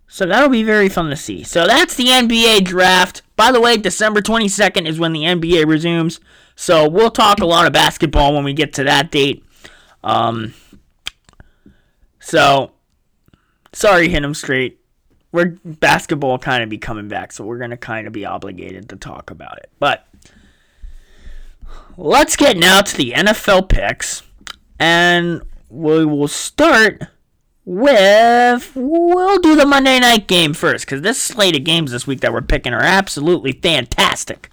so 0.06 0.24
that'll 0.24 0.48
be 0.48 0.62
very 0.62 0.88
fun 0.88 1.10
to 1.10 1.16
see. 1.16 1.42
So 1.42 1.66
that's 1.66 1.96
the 1.96 2.06
NBA 2.06 2.64
draft. 2.64 3.22
By 3.34 3.50
the 3.50 3.60
way, 3.60 3.76
December 3.76 4.22
22nd 4.22 4.86
is 4.86 5.00
when 5.00 5.12
the 5.12 5.22
NBA 5.22 5.66
resumes. 5.66 6.20
So 6.54 6.88
we'll 6.88 7.10
talk 7.10 7.40
a 7.40 7.46
lot 7.46 7.66
of 7.66 7.72
basketball 7.72 8.32
when 8.32 8.44
we 8.44 8.52
get 8.52 8.72
to 8.74 8.84
that 8.84 9.10
date. 9.10 9.44
Um, 10.04 10.54
so, 12.28 12.72
sorry, 13.72 14.10
him 14.10 14.34
straight. 14.34 14.80
We're 15.32 15.56
basketball 15.64 16.38
kind 16.38 16.62
of 16.62 16.68
be 16.68 16.76
coming 16.76 17.08
back, 17.08 17.32
so 17.32 17.42
we're 17.42 17.58
gonna 17.58 17.78
kind 17.78 18.06
of 18.06 18.12
be 18.12 18.26
obligated 18.26 18.90
to 18.90 18.96
talk 18.96 19.30
about 19.30 19.56
it. 19.56 19.70
But 19.78 20.06
let's 21.96 22.36
get 22.36 22.58
now 22.58 22.82
to 22.82 22.96
the 22.96 23.12
NFL 23.12 23.70
picks, 23.70 24.24
and 24.78 25.40
we 25.70 26.04
will 26.04 26.28
start 26.28 27.02
with 27.64 28.72
we'll 28.74 29.38
do 29.38 29.56
the 29.56 29.66
Monday 29.66 29.98
night 29.98 30.26
game 30.26 30.52
first 30.52 30.84
because 30.84 31.00
this 31.00 31.20
slate 31.20 31.56
of 31.56 31.64
games 31.64 31.92
this 31.92 32.06
week 32.06 32.20
that 32.20 32.32
we're 32.32 32.42
picking 32.42 32.74
are 32.74 32.82
absolutely 32.82 33.52
fantastic. 33.52 34.50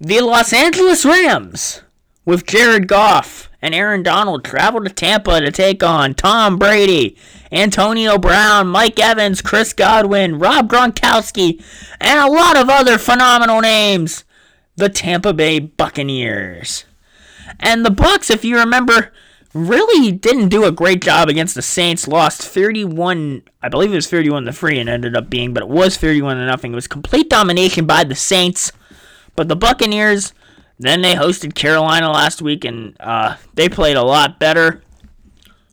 The 0.00 0.20
Los 0.20 0.52
Angeles 0.52 1.04
Rams 1.04 1.82
with 2.24 2.46
Jared 2.46 2.86
Goff 2.86 3.48
and 3.62 3.74
Aaron 3.74 4.02
Donald 4.02 4.44
travel 4.44 4.82
to 4.82 4.90
Tampa 4.90 5.40
to 5.40 5.50
take 5.50 5.82
on 5.82 6.14
Tom 6.14 6.58
Brady, 6.58 7.16
Antonio 7.50 8.18
Brown, 8.18 8.68
Mike 8.68 8.98
Evans, 9.00 9.42
Chris 9.42 9.72
Godwin, 9.72 10.38
Rob 10.38 10.68
Gronkowski, 10.68 11.62
and 12.00 12.20
a 12.20 12.30
lot 12.30 12.56
of 12.56 12.68
other 12.68 12.98
phenomenal 12.98 13.60
names. 13.60 14.24
The 14.76 14.90
Tampa 14.90 15.32
Bay 15.32 15.58
Buccaneers. 15.58 16.84
And 17.58 17.84
the 17.84 17.90
Bucks, 17.90 18.28
if 18.28 18.44
you 18.44 18.58
remember, 18.58 19.10
really 19.54 20.12
didn't 20.12 20.50
do 20.50 20.64
a 20.64 20.72
great 20.72 21.00
job 21.00 21.28
against 21.28 21.54
the 21.54 21.62
Saints. 21.62 22.06
Lost 22.06 22.42
31, 22.42 23.42
I 23.62 23.68
believe 23.68 23.92
it 23.92 23.96
was 23.96 24.10
31 24.10 24.44
to 24.44 24.52
3 24.52 24.78
and 24.78 24.88
ended 24.88 25.16
up 25.16 25.30
being, 25.30 25.54
but 25.54 25.62
it 25.62 25.68
was 25.68 25.96
31 25.96 26.36
to 26.36 26.46
nothing. 26.46 26.72
It 26.72 26.76
was 26.76 26.86
complete 26.86 27.30
domination 27.30 27.86
by 27.86 28.04
the 28.04 28.14
Saints. 28.14 28.70
But 29.34 29.48
the 29.48 29.56
Buccaneers, 29.56 30.32
then 30.78 31.00
they 31.00 31.14
hosted 31.14 31.54
Carolina 31.54 32.10
last 32.10 32.42
week 32.42 32.64
and 32.64 32.96
uh, 33.00 33.36
they 33.54 33.68
played 33.68 33.96
a 33.96 34.02
lot 34.02 34.38
better. 34.38 34.82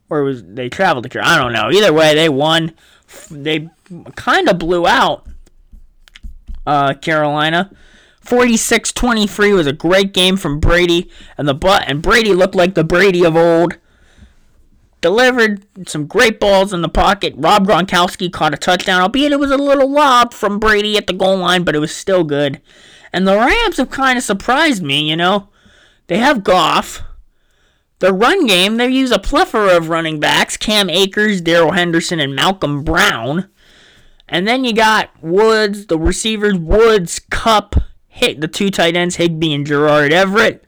Or 0.09 0.23
was 0.23 0.43
they 0.43 0.69
traveled 0.69 1.03
to 1.03 1.09
Carolina? 1.09 1.35
I 1.35 1.43
don't 1.43 1.53
know. 1.53 1.77
Either 1.77 1.91
way, 1.91 2.13
they 2.13 2.29
won. 2.29 2.73
They 3.29 3.69
kind 4.15 4.47
of 4.47 4.59
blew 4.59 4.87
out 4.87 5.27
uh, 6.65 6.93
Carolina. 6.93 7.71
46-23 8.23 9.53
was 9.53 9.67
a 9.67 9.73
great 9.73 10.13
game 10.13 10.37
from 10.37 10.59
Brady 10.59 11.09
and 11.37 11.45
the 11.47 11.53
butt 11.53 11.83
and 11.87 12.01
Brady 12.01 12.33
looked 12.33 12.55
like 12.55 12.73
the 12.73 12.83
Brady 12.83 13.25
of 13.25 13.35
old. 13.35 13.77
Delivered 15.01 15.65
some 15.89 16.07
great 16.07 16.39
balls 16.39 16.71
in 16.71 16.81
the 16.81 16.87
pocket. 16.87 17.33
Rob 17.35 17.67
Gronkowski 17.67 18.31
caught 18.31 18.53
a 18.53 18.57
touchdown, 18.57 19.01
albeit 19.01 19.33
it 19.33 19.39
was 19.39 19.51
a 19.51 19.57
little 19.57 19.91
lob 19.91 20.33
from 20.33 20.59
Brady 20.59 20.95
at 20.95 21.07
the 21.07 21.13
goal 21.13 21.37
line, 21.39 21.65
but 21.65 21.75
it 21.75 21.79
was 21.79 21.93
still 21.93 22.23
good. 22.23 22.61
And 23.13 23.27
the 23.27 23.37
Rams 23.37 23.77
have 23.77 23.91
kind 23.91 24.17
of 24.17 24.23
surprised 24.23 24.81
me, 24.81 25.07
you 25.07 25.15
know. 25.15 25.49
They 26.07 26.17
have 26.17 26.43
Goff. 26.43 27.03
The 27.99 28.11
run 28.11 28.47
game, 28.47 28.77
they 28.77 28.89
use 28.89 29.11
a 29.11 29.19
plethora 29.19 29.77
of 29.77 29.87
running 29.87 30.19
backs 30.19 30.57
Cam 30.57 30.89
Akers, 30.89 31.39
Darrell 31.39 31.71
Henderson, 31.71 32.19
and 32.19 32.35
Malcolm 32.35 32.83
Brown. 32.83 33.49
And 34.27 34.47
then 34.47 34.65
you 34.65 34.73
got 34.73 35.11
Woods, 35.21 35.85
the 35.85 35.97
receivers, 35.97 36.55
Woods, 36.55 37.21
Kupp, 37.29 37.75
hit 38.07 38.41
the 38.41 38.47
two 38.47 38.69
tight 38.71 38.95
ends, 38.95 39.17
Higbee 39.17 39.53
and 39.53 39.65
Gerald 39.65 40.11
Everett. 40.11 40.65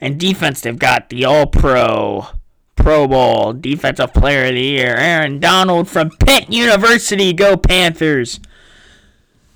And 0.00 0.18
defense, 0.18 0.60
they've 0.60 0.78
got 0.78 1.08
the 1.08 1.24
All 1.24 1.46
Pro, 1.46 2.26
Pro 2.74 3.06
Bowl, 3.06 3.52
Defensive 3.52 4.12
Player 4.12 4.46
of 4.46 4.54
the 4.54 4.62
Year, 4.62 4.96
Aaron 4.96 5.40
Donald 5.40 5.88
from 5.88 6.10
Pitt 6.10 6.50
University. 6.52 7.32
Go 7.32 7.56
Panthers! 7.56 8.40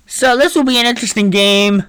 So 0.05 0.37
this 0.37 0.55
will 0.55 0.63
be 0.63 0.77
an 0.77 0.85
interesting 0.85 1.29
game. 1.29 1.83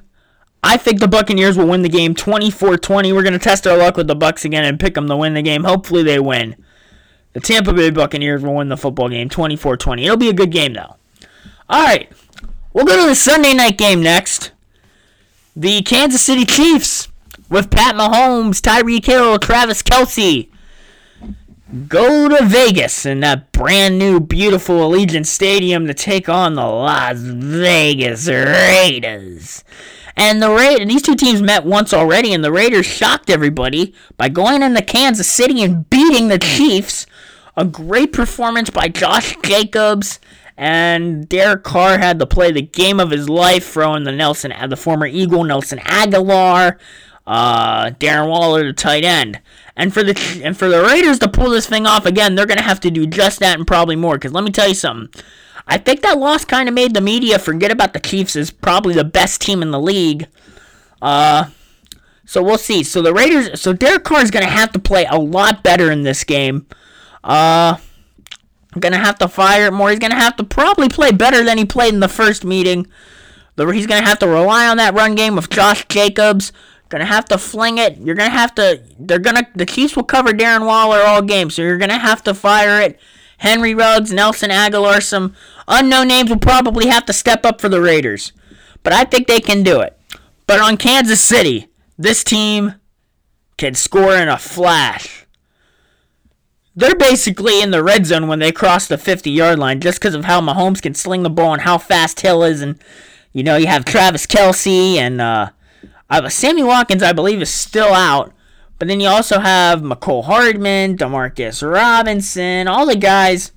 I 0.62 0.76
think 0.76 1.00
the 1.00 1.08
Buccaneers 1.08 1.56
will 1.56 1.68
win 1.68 1.82
the 1.82 1.88
game 1.88 2.14
24-20. 2.14 3.14
We're 3.14 3.22
going 3.22 3.32
to 3.32 3.38
test 3.38 3.66
our 3.66 3.76
luck 3.76 3.96
with 3.96 4.08
the 4.08 4.16
Bucks 4.16 4.44
again 4.44 4.64
and 4.64 4.80
pick 4.80 4.94
them 4.94 5.08
to 5.08 5.16
win 5.16 5.34
the 5.34 5.42
game. 5.42 5.64
Hopefully 5.64 6.02
they 6.02 6.18
win. 6.18 6.56
The 7.34 7.40
Tampa 7.40 7.72
Bay 7.72 7.90
Buccaneers 7.90 8.42
will 8.42 8.54
win 8.54 8.68
the 8.68 8.76
football 8.76 9.08
game 9.08 9.28
24-20. 9.28 10.04
It'll 10.04 10.16
be 10.16 10.28
a 10.28 10.34
good 10.34 10.50
game 10.50 10.74
though. 10.74 10.96
All 11.68 11.84
right. 11.84 12.10
We'll 12.72 12.84
go 12.84 13.00
to 13.00 13.08
the 13.08 13.14
Sunday 13.14 13.54
night 13.54 13.78
game 13.78 14.02
next 14.02 14.52
the 15.54 15.80
Kansas 15.82 16.22
City 16.22 16.44
Chiefs 16.44 17.08
with 17.48 17.70
Pat 17.70 17.94
Mahomes, 17.94 18.60
Tyreek 18.60 19.06
Hill, 19.06 19.38
Travis 19.38 19.82
Kelce 19.82 20.48
go 21.88 22.28
to 22.28 22.44
Vegas 22.44 23.04
in 23.06 23.20
that 23.20 23.52
brand 23.52 23.98
new, 23.98 24.20
beautiful 24.20 24.76
Allegiant 24.88 25.26
Stadium 25.26 25.86
to 25.86 25.94
take 25.94 26.28
on 26.28 26.54
the 26.54 26.64
Las 26.64 27.18
Vegas 27.18 28.28
Raiders. 28.28 29.64
And 30.16 30.42
the 30.42 30.50
Ra- 30.50 30.84
these 30.84 31.02
two 31.02 31.14
teams 31.14 31.42
met 31.42 31.64
once 31.64 31.92
already, 31.92 32.32
and 32.32 32.42
the 32.42 32.52
Raiders 32.52 32.86
shocked 32.86 33.28
everybody 33.28 33.94
by 34.16 34.28
going 34.28 34.62
into 34.62 34.82
Kansas 34.82 35.30
City 35.30 35.62
and 35.62 35.88
beating 35.90 36.28
the 36.28 36.38
Chiefs. 36.38 37.06
A 37.56 37.64
great 37.64 38.12
performance 38.12 38.70
by 38.70 38.88
Josh 38.88 39.36
Jacobs. 39.42 40.20
And 40.58 41.28
Derek 41.28 41.64
Carr 41.64 41.98
had 41.98 42.18
to 42.18 42.26
play 42.26 42.50
the 42.50 42.62
game 42.62 42.98
of 42.98 43.10
his 43.10 43.28
life, 43.28 43.66
throwing 43.66 44.04
the 44.04 44.12
Nelson, 44.12 44.54
the 44.68 44.76
former 44.76 45.06
Eagle 45.06 45.44
Nelson 45.44 45.78
Agholor, 45.80 46.78
uh, 47.26 47.90
Darren 47.90 48.28
Waller, 48.28 48.64
the 48.64 48.72
tight 48.72 49.04
end. 49.04 49.40
And 49.76 49.92
for 49.92 50.02
the 50.02 50.40
and 50.42 50.56
for 50.56 50.68
the 50.68 50.82
Raiders 50.82 51.18
to 51.18 51.28
pull 51.28 51.50
this 51.50 51.66
thing 51.66 51.86
off 51.86 52.06
again, 52.06 52.34
they're 52.34 52.46
gonna 52.46 52.62
have 52.62 52.80
to 52.80 52.90
do 52.90 53.06
just 53.06 53.40
that 53.40 53.58
and 53.58 53.66
probably 53.66 53.96
more. 53.96 54.14
Because 54.14 54.32
let 54.32 54.44
me 54.44 54.50
tell 54.50 54.68
you 54.68 54.74
something, 54.74 55.22
I 55.66 55.78
think 55.78 56.02
that 56.02 56.18
loss 56.18 56.44
kind 56.44 56.68
of 56.68 56.74
made 56.74 56.94
the 56.94 57.00
media 57.00 57.38
forget 57.38 57.70
about 57.70 57.92
the 57.92 58.00
Chiefs 58.00 58.36
as 58.36 58.50
probably 58.50 58.94
the 58.94 59.04
best 59.04 59.40
team 59.40 59.62
in 59.62 59.72
the 59.72 59.80
league. 59.80 60.28
Uh, 61.02 61.46
so 62.24 62.42
we'll 62.42 62.58
see. 62.58 62.82
So 62.82 63.02
the 63.02 63.12
Raiders, 63.12 63.60
so 63.60 63.72
Derek 63.72 64.04
Carr 64.04 64.22
is 64.22 64.30
gonna 64.30 64.46
have 64.46 64.72
to 64.72 64.78
play 64.78 65.06
a 65.06 65.18
lot 65.18 65.62
better 65.62 65.90
in 65.90 66.02
this 66.02 66.24
game. 66.24 66.66
Uh, 67.24 67.76
gonna 68.78 68.98
have 68.98 69.18
to 69.18 69.28
fire 69.28 69.70
more. 69.70 69.90
He's 69.90 69.98
gonna 69.98 70.14
have 70.14 70.36
to 70.36 70.44
probably 70.44 70.88
play 70.88 71.12
better 71.12 71.42
than 71.44 71.58
he 71.58 71.64
played 71.64 71.94
in 71.94 72.00
the 72.00 72.08
first 72.08 72.44
meeting. 72.44 72.86
He's 73.56 73.86
gonna 73.86 74.06
have 74.06 74.18
to 74.20 74.28
rely 74.28 74.68
on 74.68 74.76
that 74.76 74.94
run 74.94 75.14
game 75.14 75.34
with 75.34 75.50
Josh 75.50 75.86
Jacobs. 75.88 76.52
Gonna 76.88 77.06
have 77.06 77.24
to 77.26 77.38
fling 77.38 77.78
it. 77.78 77.96
You're 77.98 78.14
gonna 78.14 78.30
have 78.30 78.54
to. 78.56 78.82
They're 78.98 79.18
gonna. 79.18 79.46
The 79.54 79.66
Chiefs 79.66 79.96
will 79.96 80.04
cover 80.04 80.32
Darren 80.32 80.66
Waller 80.66 81.00
all 81.00 81.22
game, 81.22 81.50
so 81.50 81.62
you're 81.62 81.78
gonna 81.78 81.98
have 81.98 82.22
to 82.24 82.34
fire 82.34 82.80
it. 82.80 83.00
Henry 83.38 83.74
Ruggs, 83.74 84.12
Nelson 84.12 84.50
Agholor, 84.50 85.02
some 85.02 85.34
unknown 85.68 86.08
names 86.08 86.30
will 86.30 86.38
probably 86.38 86.86
have 86.86 87.06
to 87.06 87.12
step 87.12 87.44
up 87.44 87.60
for 87.60 87.68
the 87.68 87.80
Raiders, 87.80 88.32
but 88.82 88.92
I 88.92 89.04
think 89.04 89.26
they 89.26 89.40
can 89.40 89.62
do 89.62 89.80
it. 89.80 89.98
But 90.46 90.60
on 90.60 90.76
Kansas 90.76 91.22
City, 91.22 91.68
this 91.98 92.22
team 92.22 92.74
can 93.56 93.74
score 93.74 94.14
in 94.14 94.28
a 94.28 94.38
flash. 94.38 95.26
They're 96.74 96.94
basically 96.94 97.62
in 97.62 97.70
the 97.70 97.82
red 97.82 98.04
zone 98.06 98.28
when 98.28 98.38
they 98.38 98.52
cross 98.52 98.86
the 98.86 98.98
50 98.98 99.30
yard 99.30 99.58
line 99.58 99.80
just 99.80 99.98
because 99.98 100.14
of 100.14 100.26
how 100.26 100.40
Mahomes 100.40 100.82
can 100.82 100.94
sling 100.94 101.22
the 101.22 101.30
ball 101.30 101.54
and 101.54 101.62
how 101.62 101.78
fast 101.78 102.20
Hill 102.20 102.44
is. 102.44 102.60
And, 102.60 102.78
you 103.32 103.42
know, 103.42 103.56
you 103.56 103.66
have 103.66 103.84
Travis 103.86 104.26
Kelce 104.26 104.96
and 104.96 105.20
uh, 105.20 105.50
Sammy 106.28 106.62
Watkins, 106.62 107.02
I 107.02 107.12
believe, 107.12 107.40
is 107.40 107.50
still 107.50 107.94
out. 107.94 108.32
But 108.78 108.88
then 108.88 109.00
you 109.00 109.08
also 109.08 109.40
have 109.40 109.80
Mecole 109.80 110.24
Hardman, 110.24 110.98
Demarcus 110.98 111.68
Robinson, 111.68 112.68
all 112.68 112.86
the 112.86 112.96
guys. 112.96 113.52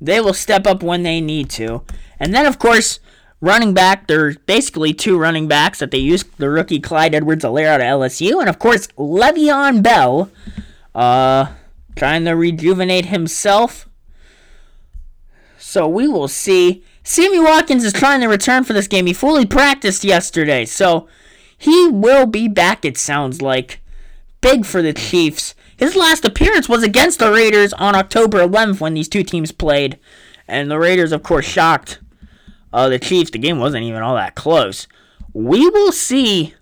They 0.00 0.20
will 0.20 0.34
step 0.34 0.66
up 0.66 0.82
when 0.82 1.02
they 1.02 1.20
need 1.20 1.50
to. 1.50 1.82
And 2.18 2.34
then, 2.34 2.46
of 2.46 2.58
course, 2.58 2.98
running 3.40 3.74
back, 3.74 4.06
there's 4.06 4.38
basically 4.38 4.94
two 4.94 5.18
running 5.18 5.46
backs 5.46 5.78
that 5.80 5.90
they 5.90 5.98
use 5.98 6.24
the 6.38 6.48
rookie 6.48 6.80
Clyde 6.80 7.14
Edwards 7.14 7.44
Helaire 7.44 7.68
out 7.68 7.80
of 7.80 7.86
LSU. 7.86 8.40
And, 8.40 8.48
of 8.48 8.58
course, 8.58 8.86
Le'Veon 8.98 9.82
Bell, 9.82 10.30
uh, 10.94 11.52
trying 11.94 12.24
to 12.24 12.32
rejuvenate 12.32 13.06
himself. 13.06 13.88
So 15.58 15.86
we 15.86 16.08
will 16.08 16.28
see. 16.28 16.82
Sammy 17.04 17.38
Watkins 17.38 17.84
is 17.84 17.92
trying 17.92 18.20
to 18.20 18.28
return 18.28 18.64
for 18.64 18.72
this 18.72 18.88
game. 18.88 19.06
He 19.06 19.12
fully 19.12 19.44
practiced 19.44 20.04
yesterday. 20.04 20.64
So 20.64 21.08
he 21.58 21.88
will 21.88 22.26
be 22.26 22.48
back, 22.48 22.84
it 22.84 22.96
sounds 22.96 23.42
like. 23.42 23.81
Big 24.42 24.66
for 24.66 24.82
the 24.82 24.92
Chiefs. 24.92 25.54
His 25.74 25.96
last 25.96 26.26
appearance 26.26 26.68
was 26.68 26.82
against 26.82 27.18
the 27.18 27.32
Raiders 27.32 27.72
on 27.72 27.94
October 27.94 28.46
11th 28.46 28.80
when 28.80 28.92
these 28.92 29.08
two 29.08 29.22
teams 29.22 29.50
played. 29.50 29.98
And 30.46 30.70
the 30.70 30.78
Raiders, 30.78 31.12
of 31.12 31.22
course, 31.22 31.46
shocked 31.46 32.00
uh, 32.72 32.90
the 32.90 32.98
Chiefs. 32.98 33.30
The 33.30 33.38
game 33.38 33.58
wasn't 33.58 33.84
even 33.84 34.02
all 34.02 34.16
that 34.16 34.34
close. 34.34 34.86
We 35.32 35.68
will 35.70 35.92
see 35.92 36.54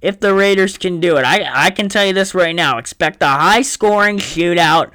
if 0.00 0.20
the 0.20 0.34
Raiders 0.34 0.78
can 0.78 1.00
do 1.00 1.16
it. 1.16 1.24
I, 1.24 1.66
I 1.66 1.70
can 1.70 1.88
tell 1.88 2.06
you 2.06 2.12
this 2.12 2.34
right 2.34 2.54
now. 2.54 2.78
Expect 2.78 3.22
a 3.22 3.26
high 3.26 3.62
scoring 3.62 4.18
shootout. 4.18 4.92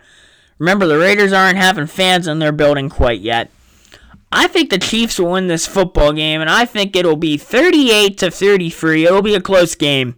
Remember, 0.58 0.88
the 0.88 0.98
Raiders 0.98 1.34
aren't 1.34 1.58
having 1.58 1.88
fans 1.88 2.28
in 2.28 2.40
their 2.40 2.52
building 2.52 2.90
quite 2.90 3.22
yet. 3.22 3.50
I 4.32 4.48
think 4.48 4.70
the 4.70 4.78
Chiefs 4.78 5.20
will 5.20 5.32
win 5.32 5.48
this 5.48 5.66
football 5.66 6.14
game, 6.14 6.42
and 6.42 6.50
I 6.50 6.66
think 6.66 6.96
it'll 6.96 7.16
be 7.16 7.38
38 7.38 8.18
to 8.20 8.30
33. 8.30 9.06
It'll 9.06 9.22
be 9.22 9.36
a 9.36 9.42
close 9.42 9.74
game. 9.74 10.16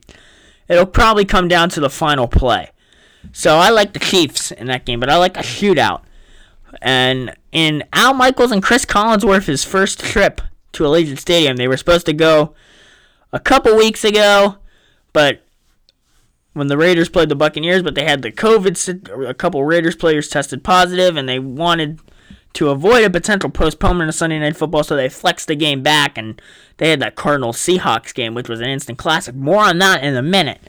It'll 0.72 0.86
probably 0.86 1.26
come 1.26 1.50
down 1.50 1.68
to 1.72 1.82
the 1.82 1.90
final 1.90 2.30
play. 2.30 2.72
So 3.34 3.58
I 3.58 3.70
like 3.70 3.92
the 3.92 4.00
Chiefs 4.00 4.52
in 4.52 4.68
that 4.68 4.86
game, 4.86 5.02
but 5.02 5.10
I 5.10 5.18
like 5.18 5.36
a 5.36 5.42
shootout. 5.42 6.02
And 6.82 7.36
in 7.52 7.84
Al 7.92 8.14
Michaels 8.14 8.54
and 8.54 8.64
Chris 8.64 8.86
Collinsworth's 8.86 9.66
first 9.66 10.00
trip 10.00 10.40
to 10.72 10.84
Allegiant 10.86 11.20
Stadium, 11.20 11.58
they 11.58 11.68
were 11.68 11.76
supposed 11.76 12.06
to 12.06 12.14
go 12.14 12.56
a 13.34 13.40
couple 13.40 13.76
weeks 13.76 14.06
ago, 14.06 14.60
but 15.12 15.44
when 16.54 16.68
the 16.68 16.78
Raiders 16.78 17.10
played 17.10 17.28
the 17.28 17.36
Buccaneers, 17.36 17.84
but 17.84 17.96
they 17.96 18.06
had 18.06 18.22
the 18.22 18.32
COVID, 18.32 19.28
a 19.28 19.34
couple 19.34 19.64
Raiders 19.66 19.98
players 19.98 20.30
tested 20.30 20.64
positive, 20.64 21.18
and 21.18 21.28
they 21.28 21.40
wanted 21.40 22.00
to 22.54 22.70
avoid 22.70 23.04
a 23.04 23.10
potential 23.10 23.50
postponement 23.50 24.10
of 24.10 24.16
Sunday 24.16 24.40
Night 24.40 24.58
Football, 24.58 24.84
so 24.84 24.96
they 24.96 25.10
flexed 25.10 25.48
the 25.48 25.56
game 25.56 25.82
back, 25.82 26.18
and 26.18 26.42
they 26.78 26.90
had 26.90 27.00
that 27.00 27.16
Cardinals 27.16 27.58
Seahawks 27.58 28.14
game, 28.14 28.34
which 28.34 28.50
was 28.50 28.60
an 28.60 28.70
instant 28.70 28.98
classic. 28.98 29.36
More 29.36 29.64
on 29.64 29.78
that 29.80 30.04
in 30.04 30.16
a 30.16 30.22
minute. 30.22 30.60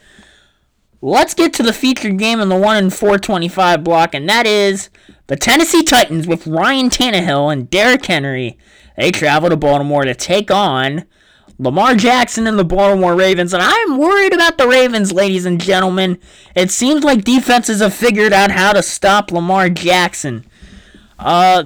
Let's 1.01 1.35
get 1.35 1.53
to 1.55 1.65
the 1.65 1.73
featured 1.73 2.19
game 2.19 2.41
in 2.41 2.49
the 2.49 2.57
1 2.57 2.77
and 2.77 2.95
425 2.95 3.83
block, 3.83 4.15
and 4.15 4.29
that 4.29 4.47
is 4.47 4.89
the 5.27 5.35
Tennessee 5.35 5.83
Titans 5.83 6.29
with 6.29 6.47
Ryan 6.47 6.91
Tannehill 6.91 7.53
and 7.53 7.69
Derrick 7.69 8.07
Henry. 8.07 8.57
They 8.97 9.11
travel 9.11 9.49
to 9.51 9.57
Baltimore 9.57 10.05
to 10.05 10.15
take 10.15 10.51
on 10.53 11.05
Lamar 11.59 11.95
Jackson 11.95 12.47
and 12.47 12.59
the 12.59 12.65
Baltimore 12.65 13.17
Ravens, 13.17 13.53
and 13.53 13.63
I'm 13.63 13.99
worried 13.99 14.33
about 14.33 14.59
the 14.59 14.69
Ravens, 14.69 15.13
ladies 15.13 15.45
and 15.45 15.61
gentlemen. 15.61 16.19
It 16.55 16.71
seems 16.71 17.05
like 17.05 17.25
defenses 17.25 17.81
have 17.81 17.95
figured 17.95 18.33
out 18.33 18.51
how 18.51 18.73
to 18.73 18.83
stop 18.83 19.33
Lamar 19.33 19.69
Jackson. 19.69 20.45
Uh, 21.23 21.65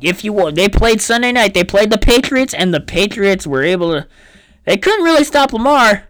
if 0.00 0.22
you 0.22 0.50
they 0.52 0.68
played 0.68 1.00
Sunday 1.00 1.32
night, 1.32 1.54
they 1.54 1.64
played 1.64 1.90
the 1.90 1.98
Patriots, 1.98 2.54
and 2.54 2.72
the 2.72 2.80
Patriots 2.80 3.46
were 3.46 3.62
able 3.62 3.92
to. 3.92 4.06
They 4.64 4.76
couldn't 4.76 5.04
really 5.04 5.24
stop 5.24 5.52
Lamar, 5.52 6.08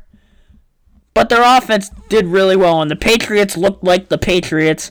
but 1.13 1.29
their 1.29 1.43
offense 1.43 1.91
did 2.09 2.27
really 2.27 2.57
well, 2.57 2.83
and 2.83 2.91
the 2.91 2.97
Patriots 2.97 3.57
looked 3.57 3.85
like 3.85 4.09
the 4.09 4.19
Patriots. 4.19 4.91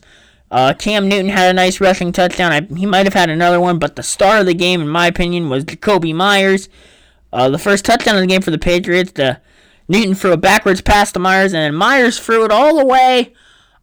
Uh, 0.49 0.73
Cam 0.73 1.09
Newton 1.09 1.29
had 1.29 1.49
a 1.49 1.53
nice 1.53 1.81
rushing 1.81 2.11
touchdown. 2.11 2.51
I, 2.51 2.61
he 2.75 2.85
might 2.85 3.05
have 3.05 3.13
had 3.13 3.29
another 3.29 3.59
one, 3.59 3.79
but 3.79 3.95
the 3.95 4.03
star 4.03 4.39
of 4.39 4.45
the 4.45 4.53
game, 4.53 4.81
in 4.81 4.87
my 4.87 5.07
opinion, 5.07 5.49
was 5.49 5.65
Jakobi 5.65 6.13
Meyers. 6.13 6.69
Uh, 7.31 7.49
the 7.49 7.57
first 7.57 7.83
touchdown 7.85 8.15
of 8.15 8.21
the 8.21 8.27
game 8.27 8.41
for 8.41 8.51
the 8.51 8.59
Patriots, 8.59 9.11
the 9.13 9.41
Newton 9.87 10.13
threw 10.13 10.31
a 10.31 10.37
backwards 10.37 10.81
pass 10.81 11.11
to 11.11 11.19
Meyers, 11.19 11.53
and 11.53 11.61
then 11.61 11.75
Meyers 11.75 12.19
threw 12.19 12.45
it 12.45 12.51
all 12.51 12.77
the 12.77 12.85
way 12.85 13.33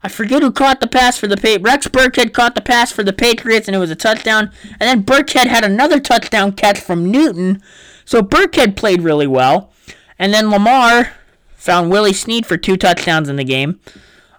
I 0.02 0.08
forget 0.08 0.42
who 0.42 0.50
caught 0.50 0.80
the 0.80 0.86
pass 0.86 1.18
for 1.18 1.26
the 1.26 1.36
Patriots. 1.36 1.64
Rex 1.64 1.88
Burkhead 1.88 2.32
caught 2.32 2.54
the 2.54 2.62
pass 2.62 2.90
for 2.90 3.02
the 3.02 3.12
Patriots, 3.12 3.68
and 3.68 3.76
it 3.76 3.80
was 3.80 3.90
a 3.90 3.96
touchdown. 3.96 4.50
And 4.78 4.80
then 4.80 5.04
Burkhead 5.04 5.46
had 5.46 5.62
another 5.62 6.00
touchdown 6.00 6.52
catch 6.52 6.80
from 6.80 7.10
Newton. 7.10 7.62
So 8.04 8.22
Burkhead 8.22 8.76
played 8.76 9.02
really 9.02 9.26
well. 9.26 9.72
And 10.18 10.32
then 10.32 10.50
Lamar 10.50 11.12
found 11.54 11.90
Willie 11.90 12.14
Snead 12.14 12.46
for 12.46 12.56
two 12.56 12.76
touchdowns 12.76 13.28
in 13.28 13.36
the 13.36 13.44
game. 13.44 13.80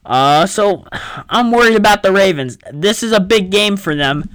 Uh, 0.03 0.47
so 0.47 0.85
I'm 1.29 1.51
worried 1.51 1.75
about 1.75 2.01
the 2.01 2.11
Ravens. 2.11 2.57
This 2.73 3.03
is 3.03 3.11
a 3.11 3.19
big 3.19 3.51
game 3.51 3.77
for 3.77 3.95
them. 3.95 4.29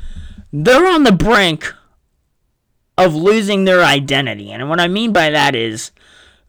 They're 0.53 0.87
on 0.87 1.03
the 1.03 1.12
brink 1.12 1.75
of 2.97 3.15
losing 3.15 3.65
their 3.65 3.83
identity. 3.83 4.53
And 4.53 4.69
what 4.69 4.81
I 4.81 4.89
mean 4.89 5.12
by 5.12 5.31
that 5.31 5.55
is 5.55 5.91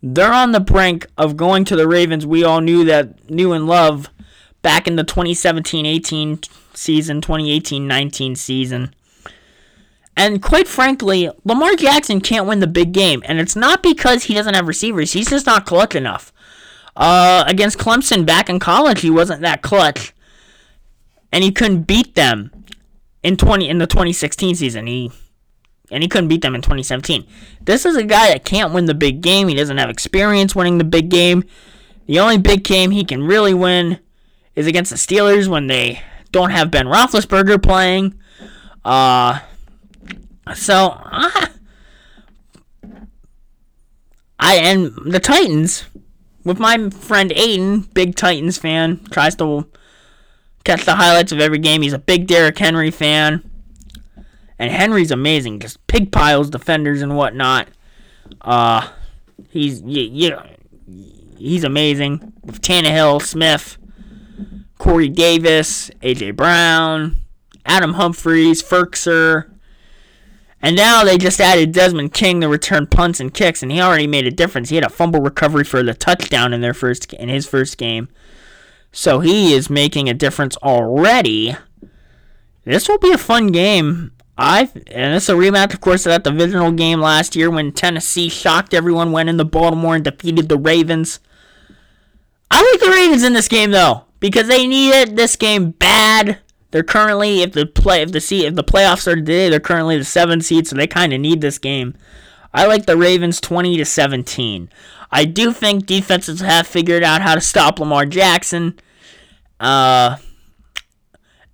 they're 0.02 0.32
on 0.32 0.52
the 0.52 0.60
brink 0.60 1.08
of 1.18 1.36
going 1.36 1.66
to 1.66 1.76
the 1.76 1.88
Ravens 1.88 2.26
we 2.26 2.44
all 2.44 2.62
knew 2.62 2.84
that 2.86 3.30
knew 3.30 3.54
and 3.54 3.66
love 3.66 4.10
back 4.68 4.86
in 4.86 4.98
the 4.98 5.06
2017-18 5.06 6.46
season, 6.74 7.22
2018-19 7.22 8.36
season. 8.36 8.94
And 10.18 10.44
quite 10.44 10.68
frankly, 10.68 11.30
Lamar 11.46 11.78
Jackson 11.78 12.20
can't 12.20 12.46
win 12.46 12.60
the 12.60 12.68
big 12.68 12.92
game, 12.92 13.24
and 13.26 13.40
it's 13.40 13.56
not 13.56 13.82
because 13.82 14.26
he 14.26 14.34
doesn't 14.34 14.56
have 14.56 14.68
receivers. 14.68 15.14
He's 15.14 15.30
just 15.30 15.46
not 15.46 15.66
clutch 15.66 15.96
enough. 15.96 16.34
Uh, 16.98 17.46
against 17.48 17.78
Clemson 17.78 18.26
back 18.26 18.50
in 18.50 18.60
college, 18.60 19.00
he 19.00 19.10
wasn't 19.10 19.40
that 19.40 19.62
clutch, 19.62 20.14
and 21.32 21.46
he 21.46 21.52
couldn't 21.54 21.84
beat 21.84 22.16
them 22.16 22.52
in 23.24 23.38
20 23.38 23.70
in 23.70 23.78
the 23.78 23.88
2016 23.88 24.56
season. 24.56 24.86
He 24.86 25.14
and 25.90 26.04
he 26.04 26.10
couldn't 26.10 26.28
beat 26.28 26.42
them 26.42 26.56
in 26.56 26.62
2017. 26.62 27.26
This 27.62 27.86
is 27.86 27.96
a 27.96 28.04
guy 28.04 28.32
that 28.32 28.44
can't 28.44 28.74
win 28.74 28.88
the 28.88 28.94
big 28.94 29.22
game. 29.22 29.48
He 29.48 29.56
doesn't 29.56 29.78
have 29.78 29.90
experience 29.90 30.54
winning 30.54 30.78
the 30.78 30.84
big 30.84 31.08
game. 31.08 31.46
The 32.08 32.20
only 32.20 32.38
big 32.38 32.66
game 32.66 32.92
he 32.92 33.06
can 33.06 33.24
really 33.24 33.54
win 33.54 34.00
is 34.58 34.66
against 34.66 34.90
the 34.90 34.98
Steelers 34.98 35.48
when 35.48 35.68
they 35.68 36.02
don't 36.32 36.50
have 36.50 36.72
Ben 36.72 36.88
Roethlisberger 36.88 37.62
playing. 37.62 38.20
Uh, 38.84 39.40
so 40.56 40.98
uh, 41.06 41.48
I 44.40 44.56
and 44.56 44.92
the 45.06 45.20
Titans 45.20 45.86
with 46.44 46.60
my 46.60 46.90
friend 46.90 47.30
Aiden, 47.30 47.94
big 47.94 48.16
Titans 48.16 48.58
fan, 48.58 49.06
tries 49.12 49.36
to 49.36 49.68
catch 50.64 50.86
the 50.86 50.96
highlights 50.96 51.32
of 51.32 51.40
every 51.40 51.60
game. 51.60 51.84
He's 51.84 51.94
a 51.94 52.00
big 52.00 52.26
Derrick 52.26 52.58
Henry 52.58 52.90
fan. 52.90 53.48
And 54.58 54.72
Henry's 54.72 55.12
amazing, 55.12 55.60
just 55.60 55.86
pig 55.86 56.12
piles 56.12 56.50
defenders 56.50 57.04
and 57.04 57.16
whatnot. 57.16 57.68
Uh, 58.42 58.90
he's 59.50 59.84
you, 59.84 60.02
you 60.02 60.38
he's 61.38 61.64
amazing. 61.64 62.34
With 62.44 62.62
Tannehill, 62.62 63.22
Smith, 63.22 63.78
Corey 64.78 65.10
Davis, 65.10 65.90
AJ 66.02 66.36
Brown, 66.36 67.18
Adam 67.66 67.94
Humphries, 67.94 68.62
Firkser. 68.64 69.52
And 70.62 70.76
now 70.76 71.04
they 71.04 71.18
just 71.18 71.40
added 71.40 71.72
Desmond 71.72 72.14
King 72.14 72.42
to 72.42 72.48
return 72.48 72.88
punts 72.88 73.20
and 73.20 73.34
kicks, 73.34 73.62
and 73.62 73.72
he 73.72 73.80
already 73.80 74.08
made 74.08 74.26
a 74.26 74.32
difference. 74.32 74.70
He 74.70 74.76
had 74.76 74.86
a 74.86 74.90
fumble 74.90 75.22
recovery 75.22 75.64
for 75.64 75.84
the 75.84 75.94
touchdown 75.94 76.52
in 76.52 76.62
their 76.62 76.74
first 76.74 77.14
in 77.14 77.30
his 77.30 77.48
first 77.48 77.78
game. 77.78 78.10
So 78.92 79.20
he 79.20 79.54
is 79.54 79.70
making 79.70 80.10
a 80.10 80.16
difference 80.16 80.58
already. 80.58 81.56
This 82.64 82.90
will 82.90 82.98
be 82.98 83.12
a 83.12 83.18
fun 83.20 83.48
game. 83.48 84.12
I 84.36 84.70
and 84.88 85.16
it's 85.16 85.30
a 85.30 85.34
rematch, 85.34 85.74
of 85.74 85.82
course, 85.82 86.06
of 86.06 86.12
that 86.12 86.24
divisional 86.24 86.72
game 86.72 87.02
last 87.02 87.36
year 87.36 87.52
when 87.52 87.72
Tennessee 87.72 88.30
shocked 88.30 88.74
everyone, 88.74 89.12
went 89.12 89.30
into 89.30 89.46
Baltimore 89.46 89.96
and 89.96 90.04
defeated 90.04 90.50
the 90.50 90.58
Ravens. 90.58 91.20
I 92.50 92.62
like 92.72 92.80
the 92.80 92.90
Ravens 92.90 93.24
in 93.24 93.34
this 93.34 93.48
game 93.48 93.72
though 93.72 94.07
because 94.20 94.48
they 94.48 94.68
needed 94.68 95.16
this 95.16 95.36
game 95.36 95.72
bad. 95.72 96.40
They're 96.72 96.84
currently 96.84 97.42
if 97.42 97.54
the 97.54 97.66
play 97.66 98.02
if 98.02 98.12
the 98.12 98.22
seat 98.22 98.46
if 98.46 98.56
the 98.56 98.64
playoffs 98.64 99.08
are 99.08 99.16
today, 99.16 99.50
they're 99.50 99.60
currently 99.60 99.98
the 99.98 100.04
seventh 100.04 100.46
seed, 100.46 100.68
so 100.68 100.76
they 100.76 100.88
kind 100.88 101.14
of 101.14 101.22
need 101.22 101.42
this 101.42 101.58
game. 101.58 101.96
I 102.54 102.66
like 102.66 102.86
the 102.86 102.98
Ravens 102.98 103.40
twenty 103.40 103.78
to 103.78 103.86
seventeen. 103.86 104.70
I 105.12 105.26
do 105.26 105.54
think 105.54 105.86
defenses 105.86 106.42
have 106.42 106.68
figured 106.68 107.04
out 107.04 107.22
how 107.22 107.36
to 107.36 107.42
stop 107.42 107.80
Lamar 107.80 108.06
Jackson. 108.06 108.78
Uh, 109.60 110.18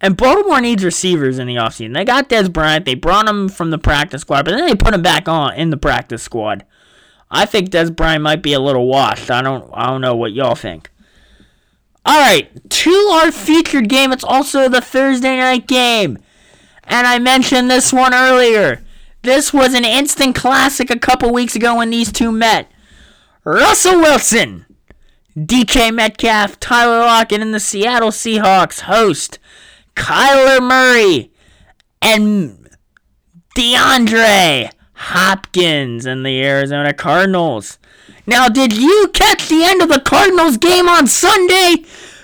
and 0.02 0.18
Baltimore 0.18 0.60
needs 0.60 0.84
receivers 0.84 1.40
in 1.40 1.48
the 1.48 1.56
offseason. 1.56 1.94
They 1.94 2.04
got 2.04 2.28
Dez 2.28 2.52
Bryant. 2.52 2.86
They 2.86 2.96
brought 2.96 3.28
him 3.28 3.48
from 3.48 3.70
the 3.70 3.78
practice 3.78 4.22
squad, 4.22 4.44
but 4.44 4.52
then 4.52 4.68
they 4.68 4.76
put 4.76 4.94
him 4.94 5.02
back 5.02 5.30
on 5.30 5.54
in 5.54 5.70
the 5.70 5.78
practice 5.78 6.24
squad. 6.24 6.66
I 7.32 7.46
think 7.46 7.70
Dez 7.70 7.96
Bryant 7.96 8.22
might 8.22 8.44
be 8.44 8.54
a 8.54 8.60
little 8.60 8.88
washed. 8.88 9.32
I 9.32 9.42
don't 9.42 9.70
I 9.74 9.88
don't 9.88 10.02
know 10.02 10.16
what 10.16 10.34
y'all 10.34 10.56
think. 10.56 10.90
All 12.06 12.20
right, 12.20 12.70
to 12.70 12.92
our 12.92 13.32
featured 13.32 13.88
game. 13.88 14.12
It's 14.12 14.24
also 14.24 14.68
the 14.68 14.82
Thursday 14.82 15.38
night 15.38 15.68
game. 15.68 16.18
And 16.84 17.08
I 17.08 17.18
mentioned 17.20 17.72
this 17.72 17.94
one 17.94 18.14
earlier. 18.14 18.84
This 19.22 19.54
was 19.54 19.74
an 19.74 19.86
instant 19.86 20.36
classic 20.36 20.90
a 20.90 21.00
couple 21.00 21.32
weeks 21.32 21.56
ago 21.56 21.78
when 21.78 21.92
these 21.92 22.12
two 22.12 22.32
met. 22.32 22.70
Russell 23.46 24.00
Wilson, 24.00 24.66
DK 25.38 25.94
Metcalf, 25.94 26.60
Tyler 26.60 27.00
Lockett, 27.00 27.42
and 27.42 27.54
the 27.54 27.60
Seattle 27.60 28.10
Seahawks 28.10 28.82
host 28.82 29.40
Kyler 29.96 30.62
Murray 30.62 31.32
and 32.02 32.70
DeAndre 33.56 34.72
Hopkins 34.94 36.06
and 36.06 36.26
the 36.26 36.42
Arizona 36.44 36.94
Cardinals. 36.94 37.78
Now, 38.26 38.48
did 38.48 38.74
you 38.74 39.10
catch 39.14 39.48
the 39.48 39.64
end 39.64 39.82
of 39.82 39.90
the 39.90 40.00
Cardinals 40.00 40.58
game 40.58 40.88
on 40.88 41.08
Sunday? 41.08 41.84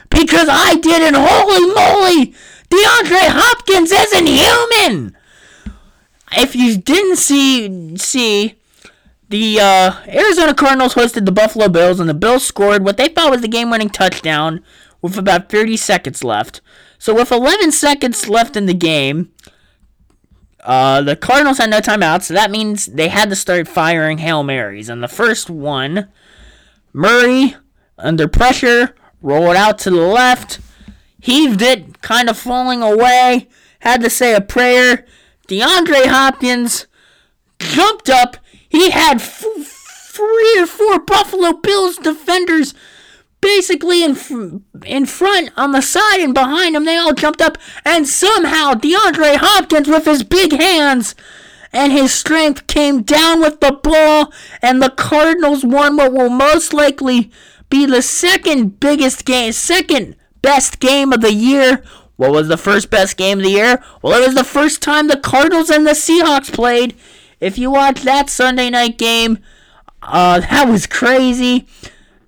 Because 0.10 0.48
I 0.50 0.76
did, 0.76 1.02
and 1.02 1.16
holy 1.16 1.66
moly, 1.74 2.34
DeAndre 2.70 3.30
Hopkins 3.30 3.92
isn't 3.92 4.28
human. 4.28 5.18
If 6.32 6.56
you 6.56 6.78
didn't 6.78 7.18
see 7.18 7.98
see 7.98 8.56
the 9.30 9.60
uh, 9.60 9.94
Arizona 10.08 10.54
Cardinals 10.54 10.96
hosted 10.96 11.26
the 11.26 11.32
Buffalo 11.32 11.68
Bills, 11.70 12.00
and 12.00 12.10
the 12.10 12.14
Bills 12.14 12.46
scored 12.46 12.84
what 12.84 12.98
they 12.98 13.08
thought 13.08 13.32
was 13.32 13.42
the 13.42 13.48
game-winning 13.48 13.90
touchdown 13.90 14.64
with 15.02 15.18
about 15.18 15.50
30 15.50 15.78
seconds 15.78 16.24
left. 16.24 16.62
So 16.98 17.14
with 17.14 17.32
11 17.32 17.72
seconds 17.72 18.28
left 18.28 18.58
in 18.58 18.66
the 18.66 18.74
game, 18.74 19.32
uh, 20.63 21.02
the 21.02 21.15
Cardinals 21.15 21.58
had 21.58 21.69
no 21.69 21.80
timeouts, 21.80 22.24
so 22.24 22.34
that 22.34 22.52
means 22.52 22.86
they 22.88 23.08
had 23.08 23.30
to 23.30 23.36
start 23.36 23.67
firing 23.67 24.17
Hail 24.17 24.43
Marys. 24.43 24.89
And 24.89 25.02
the 25.02 25.08
first 25.08 25.50
one, 25.50 26.10
Murray, 26.93 27.56
under 27.98 28.28
pressure, 28.28 28.95
rolled 29.22 29.56
out 29.56 29.80
to 29.80 29.89
the 29.89 29.98
left, 29.98 30.60
heaved 31.22 31.62
it, 31.62 32.02
kind 32.02 32.30
of 32.30 32.38
falling 32.38 32.82
away, 32.82 33.48
had 33.80 34.02
to 34.02 34.10
say 34.10 34.36
a 34.36 34.41
prayer. 34.41 35.06
DeAndre 35.48 36.08
Hopkins 36.08 36.88
jumped 37.60 38.10
up. 38.10 38.38
He 38.67 38.91
had 38.91 39.17
f- 39.17 39.43
three 39.58 40.56
or 40.60 40.65
four 40.65 41.00
Buffalo 41.00 41.54
Bills 41.54 41.98
defenders 41.98 42.74
basically 43.41 44.04
in 44.04 44.63
in 44.86 45.06
front, 45.06 45.52
on 45.56 45.71
the 45.71 45.82
side, 45.82 46.19
and 46.19 46.34
behind 46.34 46.75
him. 46.75 46.86
They 46.86 46.97
all 46.97 47.13
jumped 47.13 47.41
up, 47.41 47.58
and 47.86 48.08
somehow 48.08 48.73
DeAndre 48.73 49.38
Hopkins, 49.38 49.88
with 49.88 50.06
his 50.06 50.23
big 50.23 50.54
hands 50.54 51.15
and 51.71 51.91
his 51.91 52.13
strength, 52.13 52.67
came 52.67 53.04
down 53.04 53.41
with 53.41 53.60
the 53.60 53.71
ball, 53.71 54.34
and 54.62 54.82
the 54.82 54.89
Cardinals 54.89 55.63
won 55.63 55.97
what 55.97 56.13
will 56.13 56.30
most 56.30 56.73
likely 56.73 57.32
be 57.69 57.86
the 57.86 58.02
second 58.02 58.80
biggest 58.80 59.25
game, 59.25 59.52
second 59.52 60.15
best 60.41 60.80
game 60.80 61.13
of 61.13 61.21
the 61.21 61.34
year. 61.34 61.84
What 62.15 62.32
was 62.32 62.47
the 62.47 62.58
first 62.58 62.89
best 62.89 63.15
game 63.15 63.39
of 63.39 63.45
the 63.45 63.52
year? 63.52 63.84
Well, 64.02 64.21
it 64.21 64.25
was 64.25 64.36
the 64.36 64.43
first 64.43 64.82
time 64.82 65.08
the 65.08 65.17
Cardinals 65.17 65.69
and 65.69 65.88
the 65.88 65.91
Seahawks 65.91 66.52
played. 66.52 66.95
If 67.39 67.58
you 67.58 67.71
watch 67.71 68.02
that 68.02 68.30
Sunday 68.30 68.69
night 68.69 68.97
game, 68.97 69.39
uh, 70.02 70.39
that 70.52 70.67
was 70.67 70.86
crazy. 70.86 71.67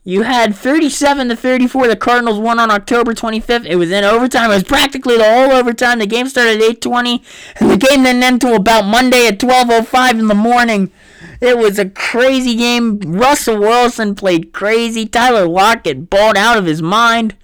You 0.04 0.24
had 0.24 0.56
37 0.56 1.30
to 1.30 1.36
34. 1.36 1.88
The 1.88 1.96
Cardinals 1.96 2.40
won 2.40 2.60
on 2.60 2.72
October 2.72 3.14
25th. 3.14 3.68
It 3.68 3.76
was 3.76 3.92
in 3.92 4.04
overtime. 4.04 4.50
It 4.50 4.56
was 4.56 4.64
practically 4.64 5.18
the 5.18 5.30
whole 5.30 5.52
overtime. 5.52 6.00
The 6.00 6.08
game 6.08 6.28
started 6.28 6.62
at 6.62 6.70
8:20, 6.82 7.24
and 7.60 7.70
the 7.70 7.78
game 7.78 8.04
then 8.04 8.24
ended 8.24 8.42
to 8.42 8.56
about 8.56 8.86
Monday 8.86 9.28
at 9.28 9.38
12:05 9.40 10.18
in 10.18 10.28
the 10.28 10.34
morning. 10.34 10.92
It 11.40 11.58
was 11.58 11.78
a 11.78 11.90
crazy 11.90 12.56
game. 12.56 13.00
Russell 13.00 13.60
Wilson 13.60 14.16
played 14.16 14.54
crazy. 14.54 15.06
Tyler 15.06 15.48
Lockett 15.48 16.10
balled 16.10 16.38
out 16.38 16.58
of 16.58 16.66
his 16.66 16.82
mind. 16.82 17.36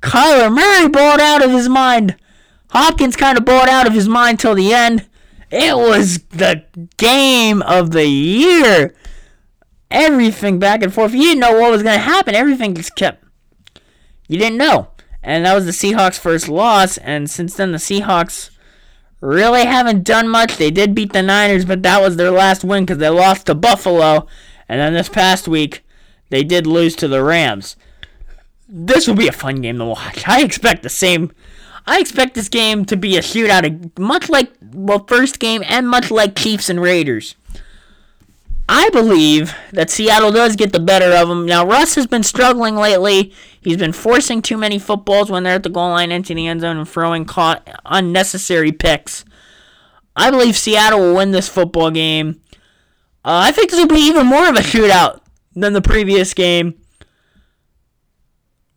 Kyler 0.00 0.52
Murray 0.52 0.88
balled 0.88 1.20
out 1.20 1.44
of 1.44 1.50
his 1.50 1.68
mind. 1.68 2.16
Hopkins 2.70 3.16
kind 3.16 3.36
of 3.36 3.44
balled 3.44 3.68
out 3.68 3.86
of 3.86 3.92
his 3.92 4.08
mind 4.08 4.40
till 4.40 4.54
the 4.54 4.72
end. 4.72 5.06
It 5.50 5.76
was 5.76 6.20
the 6.30 6.64
game 6.96 7.60
of 7.60 7.90
the 7.90 8.06
year 8.06 8.94
everything 9.92 10.58
back 10.58 10.82
and 10.82 10.92
forth. 10.92 11.12
You 11.12 11.22
didn't 11.22 11.40
know 11.40 11.60
what 11.60 11.70
was 11.70 11.82
going 11.82 11.96
to 11.96 12.02
happen. 12.04 12.34
Everything 12.34 12.74
just 12.74 12.96
kept. 12.96 13.24
You 14.28 14.38
didn't 14.38 14.58
know. 14.58 14.88
And 15.22 15.46
that 15.46 15.54
was 15.54 15.66
the 15.66 15.72
Seahawks' 15.72 16.18
first 16.18 16.48
loss. 16.48 16.98
And 16.98 17.30
since 17.30 17.54
then, 17.54 17.72
the 17.72 17.78
Seahawks 17.78 18.50
really 19.20 19.64
haven't 19.64 20.04
done 20.04 20.28
much. 20.28 20.56
They 20.56 20.70
did 20.70 20.94
beat 20.94 21.12
the 21.12 21.22
Niners, 21.22 21.64
but 21.64 21.82
that 21.84 22.02
was 22.02 22.16
their 22.16 22.30
last 22.30 22.64
win 22.64 22.84
because 22.84 22.98
they 22.98 23.08
lost 23.08 23.46
to 23.46 23.54
Buffalo. 23.54 24.26
And 24.68 24.80
then 24.80 24.94
this 24.94 25.08
past 25.08 25.46
week, 25.46 25.84
they 26.30 26.42
did 26.42 26.66
lose 26.66 26.96
to 26.96 27.08
the 27.08 27.22
Rams. 27.22 27.76
This 28.68 29.06
will 29.06 29.14
be 29.14 29.28
a 29.28 29.32
fun 29.32 29.60
game 29.60 29.78
to 29.78 29.84
watch. 29.84 30.26
I 30.26 30.42
expect 30.42 30.82
the 30.82 30.88
same. 30.88 31.30
I 31.86 32.00
expect 32.00 32.34
this 32.34 32.48
game 32.48 32.84
to 32.86 32.96
be 32.96 33.16
a 33.16 33.20
shootout, 33.20 33.98
much 33.98 34.28
like 34.28 34.52
the 34.60 35.00
first 35.06 35.38
game 35.38 35.62
and 35.68 35.88
much 35.88 36.10
like 36.10 36.36
Chiefs 36.36 36.68
and 36.68 36.80
Raiders. 36.80 37.36
I 38.68 38.88
believe 38.90 39.54
that 39.72 39.90
Seattle 39.90 40.30
does 40.30 40.56
get 40.56 40.72
the 40.72 40.80
better 40.80 41.12
of 41.12 41.28
them. 41.28 41.46
Now, 41.46 41.66
Russ 41.66 41.94
has 41.96 42.06
been 42.06 42.22
struggling 42.22 42.76
lately. 42.76 43.32
He's 43.60 43.76
been 43.76 43.92
forcing 43.92 44.40
too 44.40 44.56
many 44.56 44.78
footballs 44.78 45.30
when 45.30 45.42
they're 45.42 45.56
at 45.56 45.62
the 45.62 45.68
goal 45.68 45.90
line 45.90 46.12
into 46.12 46.34
the 46.34 46.46
end 46.46 46.62
zone 46.62 46.78
and 46.78 46.88
throwing 46.88 47.24
caught 47.24 47.68
unnecessary 47.84 48.72
picks. 48.72 49.24
I 50.14 50.30
believe 50.30 50.56
Seattle 50.56 51.00
will 51.00 51.16
win 51.16 51.32
this 51.32 51.48
football 51.48 51.90
game. 51.90 52.40
Uh, 53.24 53.44
I 53.44 53.52
think 53.52 53.70
this 53.70 53.80
will 53.80 53.86
be 53.86 54.06
even 54.06 54.26
more 54.26 54.48
of 54.48 54.56
a 54.56 54.60
shootout 54.60 55.20
than 55.54 55.72
the 55.72 55.82
previous 55.82 56.34
game. 56.34 56.74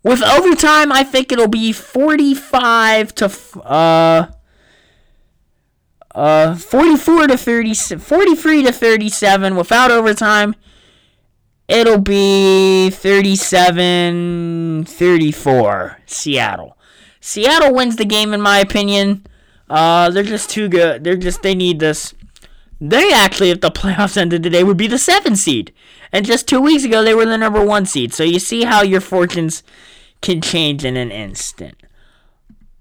With 0.04 0.22
overtime, 0.22 0.92
I 0.92 1.04
think 1.04 1.32
it'll 1.32 1.48
be 1.48 1.72
45 1.72 3.16
to 3.16 3.26
uh 3.64 4.28
uh, 6.16 6.56
44 6.56 7.28
to 7.28 7.38
30, 7.38 7.74
43 7.74 8.64
to 8.64 8.72
37 8.72 9.56
without 9.56 9.92
overtime. 9.92 10.56
It'll 11.68 12.00
be 12.00 12.90
37 12.90 14.86
34 14.86 15.98
Seattle. 16.06 16.78
Seattle 17.20 17.74
wins 17.74 17.98
the 17.98 18.06
game 18.06 18.34
in 18.34 18.42
my 18.42 18.60
opinion. 18.60 19.26
Uh, 19.70 20.10
they're 20.10 20.24
just 20.24 20.50
too 20.50 20.70
good. 20.70 21.04
They're 21.04 21.18
just 21.18 21.42
they 21.42 21.54
need 21.56 21.80
this. 21.80 22.14
They 22.80 23.12
actually, 23.12 23.50
if 23.50 23.62
the 23.62 23.72
playoffs 23.72 24.16
ended 24.16 24.44
today, 24.44 24.64
would 24.64 24.78
be 24.78 24.88
the 24.88 24.98
seventh 24.98 25.40
seed. 25.40 25.74
And 26.12 26.26
just 26.26 26.48
two 26.48 26.62
weeks 26.62 26.84
ago, 26.84 27.04
they 27.04 27.14
were 27.16 27.26
the 27.26 27.38
number 27.38 27.66
one 27.66 27.86
seed. 27.86 28.14
So 28.14 28.24
you 28.24 28.40
see 28.40 28.64
how 28.64 28.84
your 28.84 29.02
fortunes 29.02 29.64
can 30.22 30.40
change 30.40 30.86
in 30.86 30.96
an 30.96 31.12
instant. 31.12 31.82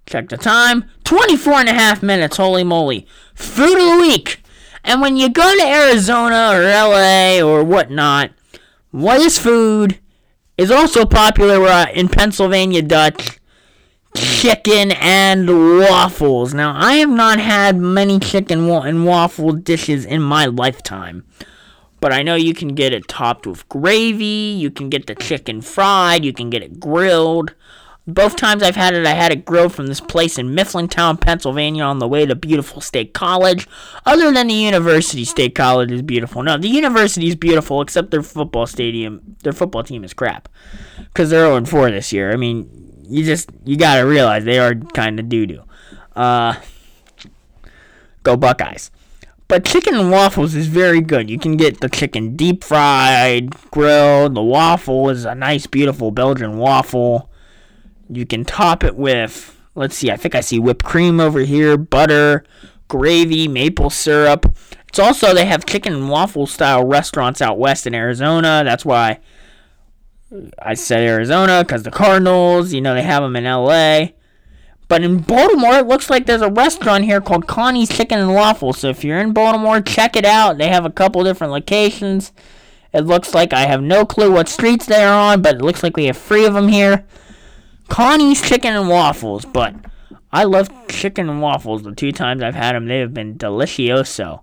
Check 0.06 0.28
the 0.28 0.36
time. 0.36 0.84
24 1.04 1.52
and 1.54 1.68
a 1.68 1.74
half 1.74 2.02
minutes. 2.02 2.36
Holy 2.36 2.64
moly. 2.64 3.06
Food 3.34 3.78
of 3.78 3.96
the 3.96 3.98
week. 4.00 4.42
And 4.84 5.00
when 5.00 5.16
you 5.16 5.30
go 5.30 5.56
to 5.56 5.64
Arizona 5.64 6.50
or 6.52 6.60
LA 6.62 7.40
or 7.40 7.64
whatnot, 7.64 8.30
what 8.90 9.20
is 9.20 9.38
food 9.38 9.98
is 10.58 10.70
also 10.70 11.04
popular 11.06 11.66
uh, 11.66 11.86
in 11.92 12.08
Pennsylvania 12.08 12.82
Dutch 12.82 13.40
chicken 14.14 14.92
and 14.92 15.78
waffles. 15.80 16.54
Now, 16.54 16.74
I 16.76 16.94
have 16.94 17.10
not 17.10 17.40
had 17.40 17.76
many 17.76 18.20
chicken 18.20 18.70
and 18.70 19.04
waffle 19.04 19.52
dishes 19.52 20.04
in 20.04 20.22
my 20.22 20.46
lifetime. 20.46 21.24
but 22.00 22.12
I 22.12 22.22
know 22.22 22.34
you 22.34 22.52
can 22.52 22.74
get 22.74 22.92
it 22.92 23.08
topped 23.08 23.46
with 23.46 23.66
gravy. 23.70 24.54
You 24.56 24.70
can 24.70 24.90
get 24.90 25.06
the 25.06 25.14
chicken 25.14 25.62
fried. 25.62 26.24
You 26.24 26.34
can 26.34 26.50
get 26.50 26.62
it 26.62 26.78
grilled. 26.78 27.54
Both 28.06 28.36
times 28.36 28.62
I've 28.62 28.76
had 28.76 28.94
it, 28.94 29.06
I 29.06 29.14
had 29.14 29.32
it 29.32 29.46
grilled 29.46 29.72
from 29.72 29.86
this 29.86 30.00
place 30.00 30.36
in 30.36 30.54
Mifflintown, 30.54 31.18
Pennsylvania, 31.18 31.84
on 31.84 32.00
the 32.00 32.08
way 32.08 32.26
to 32.26 32.34
beautiful 32.34 32.82
State 32.82 33.14
College. 33.14 33.66
Other 34.04 34.30
than 34.30 34.48
the 34.48 34.54
University 34.54 35.24
State 35.24 35.54
College 35.54 35.90
is 35.90 36.02
beautiful. 36.02 36.42
No, 36.42 36.58
the 36.58 36.68
university 36.68 37.28
is 37.28 37.34
beautiful, 37.34 37.80
except 37.80 38.10
their 38.10 38.22
football 38.22 38.66
stadium, 38.66 39.36
their 39.42 39.54
football 39.54 39.82
team 39.82 40.04
is 40.04 40.12
crap, 40.12 40.50
because 40.98 41.30
they're 41.30 41.46
0 41.46 41.64
4 41.64 41.90
this 41.92 42.12
year. 42.12 42.30
I 42.30 42.36
mean, 42.36 43.04
you 43.08 43.24
just 43.24 43.50
you 43.64 43.78
gotta 43.78 44.06
realize 44.06 44.44
they 44.44 44.58
are 44.58 44.74
kind 44.74 45.18
of 45.18 45.30
doo 45.30 45.46
doo. 45.46 45.62
Uh, 46.14 46.56
go 48.22 48.36
Buckeyes. 48.36 48.90
But 49.48 49.64
chicken 49.64 49.94
and 49.94 50.10
waffles 50.10 50.54
is 50.54 50.68
very 50.68 51.00
good. 51.00 51.28
You 51.30 51.38
can 51.38 51.56
get 51.56 51.80
the 51.80 51.88
chicken 51.88 52.34
deep 52.34 52.64
fried, 52.64 53.50
grilled. 53.70 54.34
The 54.34 54.42
waffle 54.42 55.10
is 55.10 55.24
a 55.24 55.34
nice, 55.34 55.66
beautiful 55.66 56.10
Belgian 56.10 56.56
waffle. 56.58 57.30
You 58.08 58.26
can 58.26 58.44
top 58.44 58.84
it 58.84 58.96
with, 58.96 59.58
let's 59.74 59.96
see, 59.96 60.10
I 60.10 60.16
think 60.16 60.34
I 60.34 60.40
see 60.40 60.58
whipped 60.58 60.84
cream 60.84 61.20
over 61.20 61.40
here, 61.40 61.76
butter, 61.76 62.44
gravy, 62.88 63.48
maple 63.48 63.90
syrup. 63.90 64.54
It's 64.88 64.98
also, 64.98 65.34
they 65.34 65.46
have 65.46 65.66
chicken 65.66 65.92
and 65.94 66.10
waffle 66.10 66.46
style 66.46 66.86
restaurants 66.86 67.42
out 67.42 67.58
west 67.58 67.86
in 67.86 67.94
Arizona. 67.94 68.62
That's 68.64 68.84
why 68.84 69.20
I 70.58 70.74
said 70.74 71.00
Arizona, 71.00 71.64
because 71.64 71.82
the 71.82 71.90
Cardinals, 71.90 72.72
you 72.72 72.80
know, 72.80 72.94
they 72.94 73.02
have 73.02 73.22
them 73.22 73.36
in 73.36 73.44
LA. 73.44 74.08
But 74.86 75.02
in 75.02 75.18
Baltimore, 75.18 75.76
it 75.76 75.86
looks 75.86 76.10
like 76.10 76.26
there's 76.26 76.42
a 76.42 76.50
restaurant 76.50 77.04
here 77.04 77.20
called 77.20 77.46
Connie's 77.46 77.88
Chicken 77.88 78.18
and 78.18 78.34
Waffles. 78.34 78.78
So 78.78 78.88
if 78.90 79.02
you're 79.02 79.18
in 79.18 79.32
Baltimore, 79.32 79.80
check 79.80 80.14
it 80.14 80.26
out. 80.26 80.58
They 80.58 80.68
have 80.68 80.84
a 80.84 80.90
couple 80.90 81.24
different 81.24 81.52
locations. 81.52 82.32
It 82.92 83.06
looks 83.06 83.34
like 83.34 83.52
I 83.52 83.62
have 83.62 83.82
no 83.82 84.04
clue 84.04 84.30
what 84.30 84.48
streets 84.48 84.86
they're 84.86 85.12
on, 85.12 85.42
but 85.42 85.56
it 85.56 85.62
looks 85.62 85.82
like 85.82 85.96
we 85.96 86.04
have 86.04 86.18
three 86.18 86.44
of 86.44 86.54
them 86.54 86.68
here. 86.68 87.04
Connie's 87.88 88.42
Chicken 88.42 88.74
and 88.74 88.88
Waffles, 88.88 89.44
but 89.44 89.74
I 90.34 90.42
love 90.42 90.68
chicken 90.88 91.30
and 91.30 91.40
waffles. 91.40 91.84
The 91.84 91.94
two 91.94 92.10
times 92.10 92.42
I've 92.42 92.56
had 92.56 92.74
them, 92.74 92.86
they 92.86 92.98
have 92.98 93.14
been 93.14 93.38
delicioso. 93.38 94.40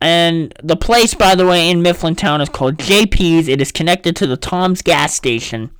And 0.00 0.54
the 0.62 0.76
place, 0.76 1.14
by 1.14 1.34
the 1.34 1.44
way, 1.44 1.68
in 1.68 1.82
Mifflintown 1.82 2.40
is 2.40 2.48
called 2.48 2.78
JP's. 2.78 3.48
It 3.48 3.60
is 3.60 3.72
connected 3.72 4.14
to 4.16 4.28
the 4.28 4.36
Tom's 4.36 4.82
gas 4.82 5.12
station. 5.12 5.72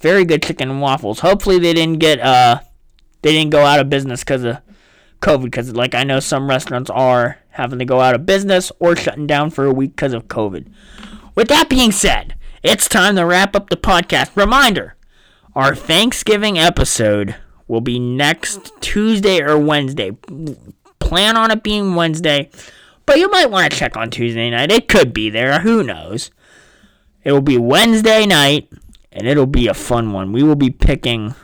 Very 0.00 0.26
good 0.26 0.42
chicken 0.42 0.70
and 0.70 0.82
waffles. 0.82 1.20
Hopefully 1.20 1.58
they 1.58 1.72
didn't 1.72 2.00
get 2.00 2.20
uh 2.20 2.60
they 3.22 3.32
didn't 3.32 3.50
go 3.50 3.64
out 3.64 3.80
of 3.80 3.88
business 3.88 4.20
because 4.20 4.44
of 4.44 4.58
COVID. 5.20 5.44
Because 5.44 5.74
like 5.74 5.94
I 5.94 6.04
know 6.04 6.20
some 6.20 6.48
restaurants 6.48 6.90
are 6.90 7.38
having 7.50 7.78
to 7.78 7.86
go 7.86 8.00
out 8.00 8.14
of 8.14 8.26
business 8.26 8.70
or 8.78 8.94
shutting 8.94 9.26
down 9.26 9.48
for 9.48 9.64
a 9.64 9.72
week 9.72 9.96
because 9.96 10.12
of 10.12 10.28
COVID. 10.28 10.70
With 11.34 11.48
that 11.48 11.70
being 11.70 11.92
said, 11.92 12.34
it's 12.62 12.88
time 12.88 13.16
to 13.16 13.24
wrap 13.24 13.56
up 13.56 13.70
the 13.70 13.76
podcast. 13.76 14.36
Reminder: 14.36 14.96
our 15.54 15.74
Thanksgiving 15.74 16.58
episode 16.58 17.36
will 17.66 17.80
be 17.80 17.98
next 17.98 18.72
Tuesday 18.80 19.42
or 19.42 19.58
Wednesday. 19.58 20.12
Plan 20.98 21.36
on 21.36 21.50
it 21.50 21.62
being 21.62 21.94
Wednesday, 21.94 22.50
but 23.06 23.18
you 23.18 23.30
might 23.30 23.50
want 23.50 23.70
to 23.70 23.78
check 23.78 23.96
on 23.96 24.10
Tuesday 24.10 24.50
night. 24.50 24.70
It 24.70 24.88
could 24.88 25.12
be 25.12 25.30
there. 25.30 25.60
Who 25.60 25.82
knows? 25.82 26.30
It 27.24 27.32
will 27.32 27.40
be 27.40 27.58
Wednesday 27.58 28.26
night, 28.26 28.70
and 29.12 29.26
it'll 29.26 29.46
be 29.46 29.66
a 29.66 29.74
fun 29.74 30.12
one. 30.12 30.32
We 30.32 30.42
will 30.42 30.56
be 30.56 30.70
picking 30.70 31.34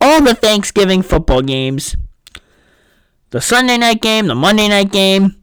all 0.00 0.22
the 0.22 0.34
Thanksgiving 0.34 1.02
football 1.02 1.42
games 1.42 1.96
the 3.30 3.40
Sunday 3.40 3.76
night 3.76 4.00
game, 4.02 4.26
the 4.26 4.34
Monday 4.34 4.68
night 4.68 4.92
game, 4.92 5.36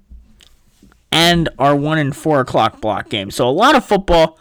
and 1.12 1.50
our 1.60 1.76
1 1.76 1.98
and 1.98 2.16
4 2.16 2.42
o'clock 2.42 2.82
block 2.82 3.10
game. 3.10 3.32
So 3.32 3.48
a 3.48 3.52
lot 3.52 3.76
of 3.76 3.86
football. 3.86 4.38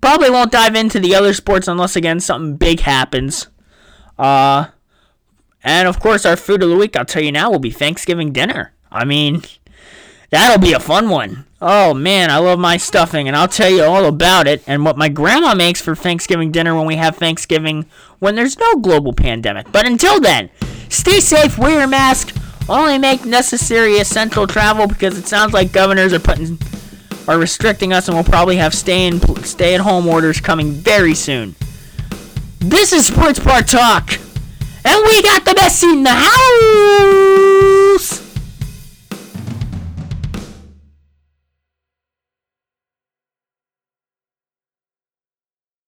Probably 0.00 0.30
won't 0.30 0.52
dive 0.52 0.74
into 0.74 0.98
the 0.98 1.14
other 1.14 1.34
sports 1.34 1.68
unless, 1.68 1.96
again, 1.96 2.20
something 2.20 2.56
big 2.56 2.80
happens. 2.80 3.48
Uh, 4.18 4.66
and 5.62 5.88
of 5.88 6.00
course, 6.00 6.24
our 6.24 6.36
food 6.36 6.62
of 6.62 6.70
the 6.70 6.76
week, 6.76 6.96
I'll 6.96 7.04
tell 7.04 7.22
you 7.22 7.32
now, 7.32 7.50
will 7.50 7.58
be 7.58 7.70
Thanksgiving 7.70 8.32
dinner. 8.32 8.72
I 8.90 9.04
mean, 9.04 9.42
that'll 10.30 10.58
be 10.58 10.72
a 10.72 10.80
fun 10.80 11.08
one. 11.08 11.46
Oh 11.62 11.92
man, 11.92 12.30
I 12.30 12.38
love 12.38 12.58
my 12.58 12.78
stuffing, 12.78 13.28
and 13.28 13.36
I'll 13.36 13.48
tell 13.48 13.68
you 13.68 13.82
all 13.82 14.06
about 14.06 14.46
it 14.46 14.62
and 14.66 14.82
what 14.84 14.96
my 14.96 15.10
grandma 15.10 15.54
makes 15.54 15.82
for 15.82 15.94
Thanksgiving 15.94 16.50
dinner 16.50 16.74
when 16.74 16.86
we 16.86 16.96
have 16.96 17.16
Thanksgiving 17.16 17.84
when 18.18 18.34
there's 18.34 18.58
no 18.58 18.76
global 18.76 19.12
pandemic. 19.12 19.70
But 19.70 19.84
until 19.84 20.20
then, 20.20 20.48
stay 20.88 21.20
safe, 21.20 21.58
wear 21.58 21.80
your 21.80 21.86
mask, 21.86 22.34
only 22.66 22.96
make 22.96 23.26
necessary 23.26 23.98
essential 23.98 24.46
travel 24.46 24.86
because 24.86 25.18
it 25.18 25.26
sounds 25.26 25.52
like 25.52 25.72
governors 25.72 26.14
are 26.14 26.20
putting 26.20 26.56
are 27.30 27.38
restricting 27.38 27.92
us, 27.92 28.08
and 28.08 28.16
we'll 28.16 28.24
probably 28.24 28.56
have 28.56 28.74
stay 28.74 29.06
in 29.06 29.20
stay 29.44 29.74
at 29.74 29.80
home 29.80 30.08
orders 30.08 30.40
coming 30.40 30.72
very 30.72 31.14
soon. 31.14 31.54
This 32.58 32.92
is 32.92 33.06
Sports 33.06 33.38
Bar 33.38 33.62
Talk, 33.62 34.18
and 34.84 35.04
we 35.06 35.22
got 35.22 35.44
the 35.44 35.54
best 35.54 35.78
seat 35.78 35.92
in 35.92 36.02
the 36.02 36.10
house. 36.10 38.29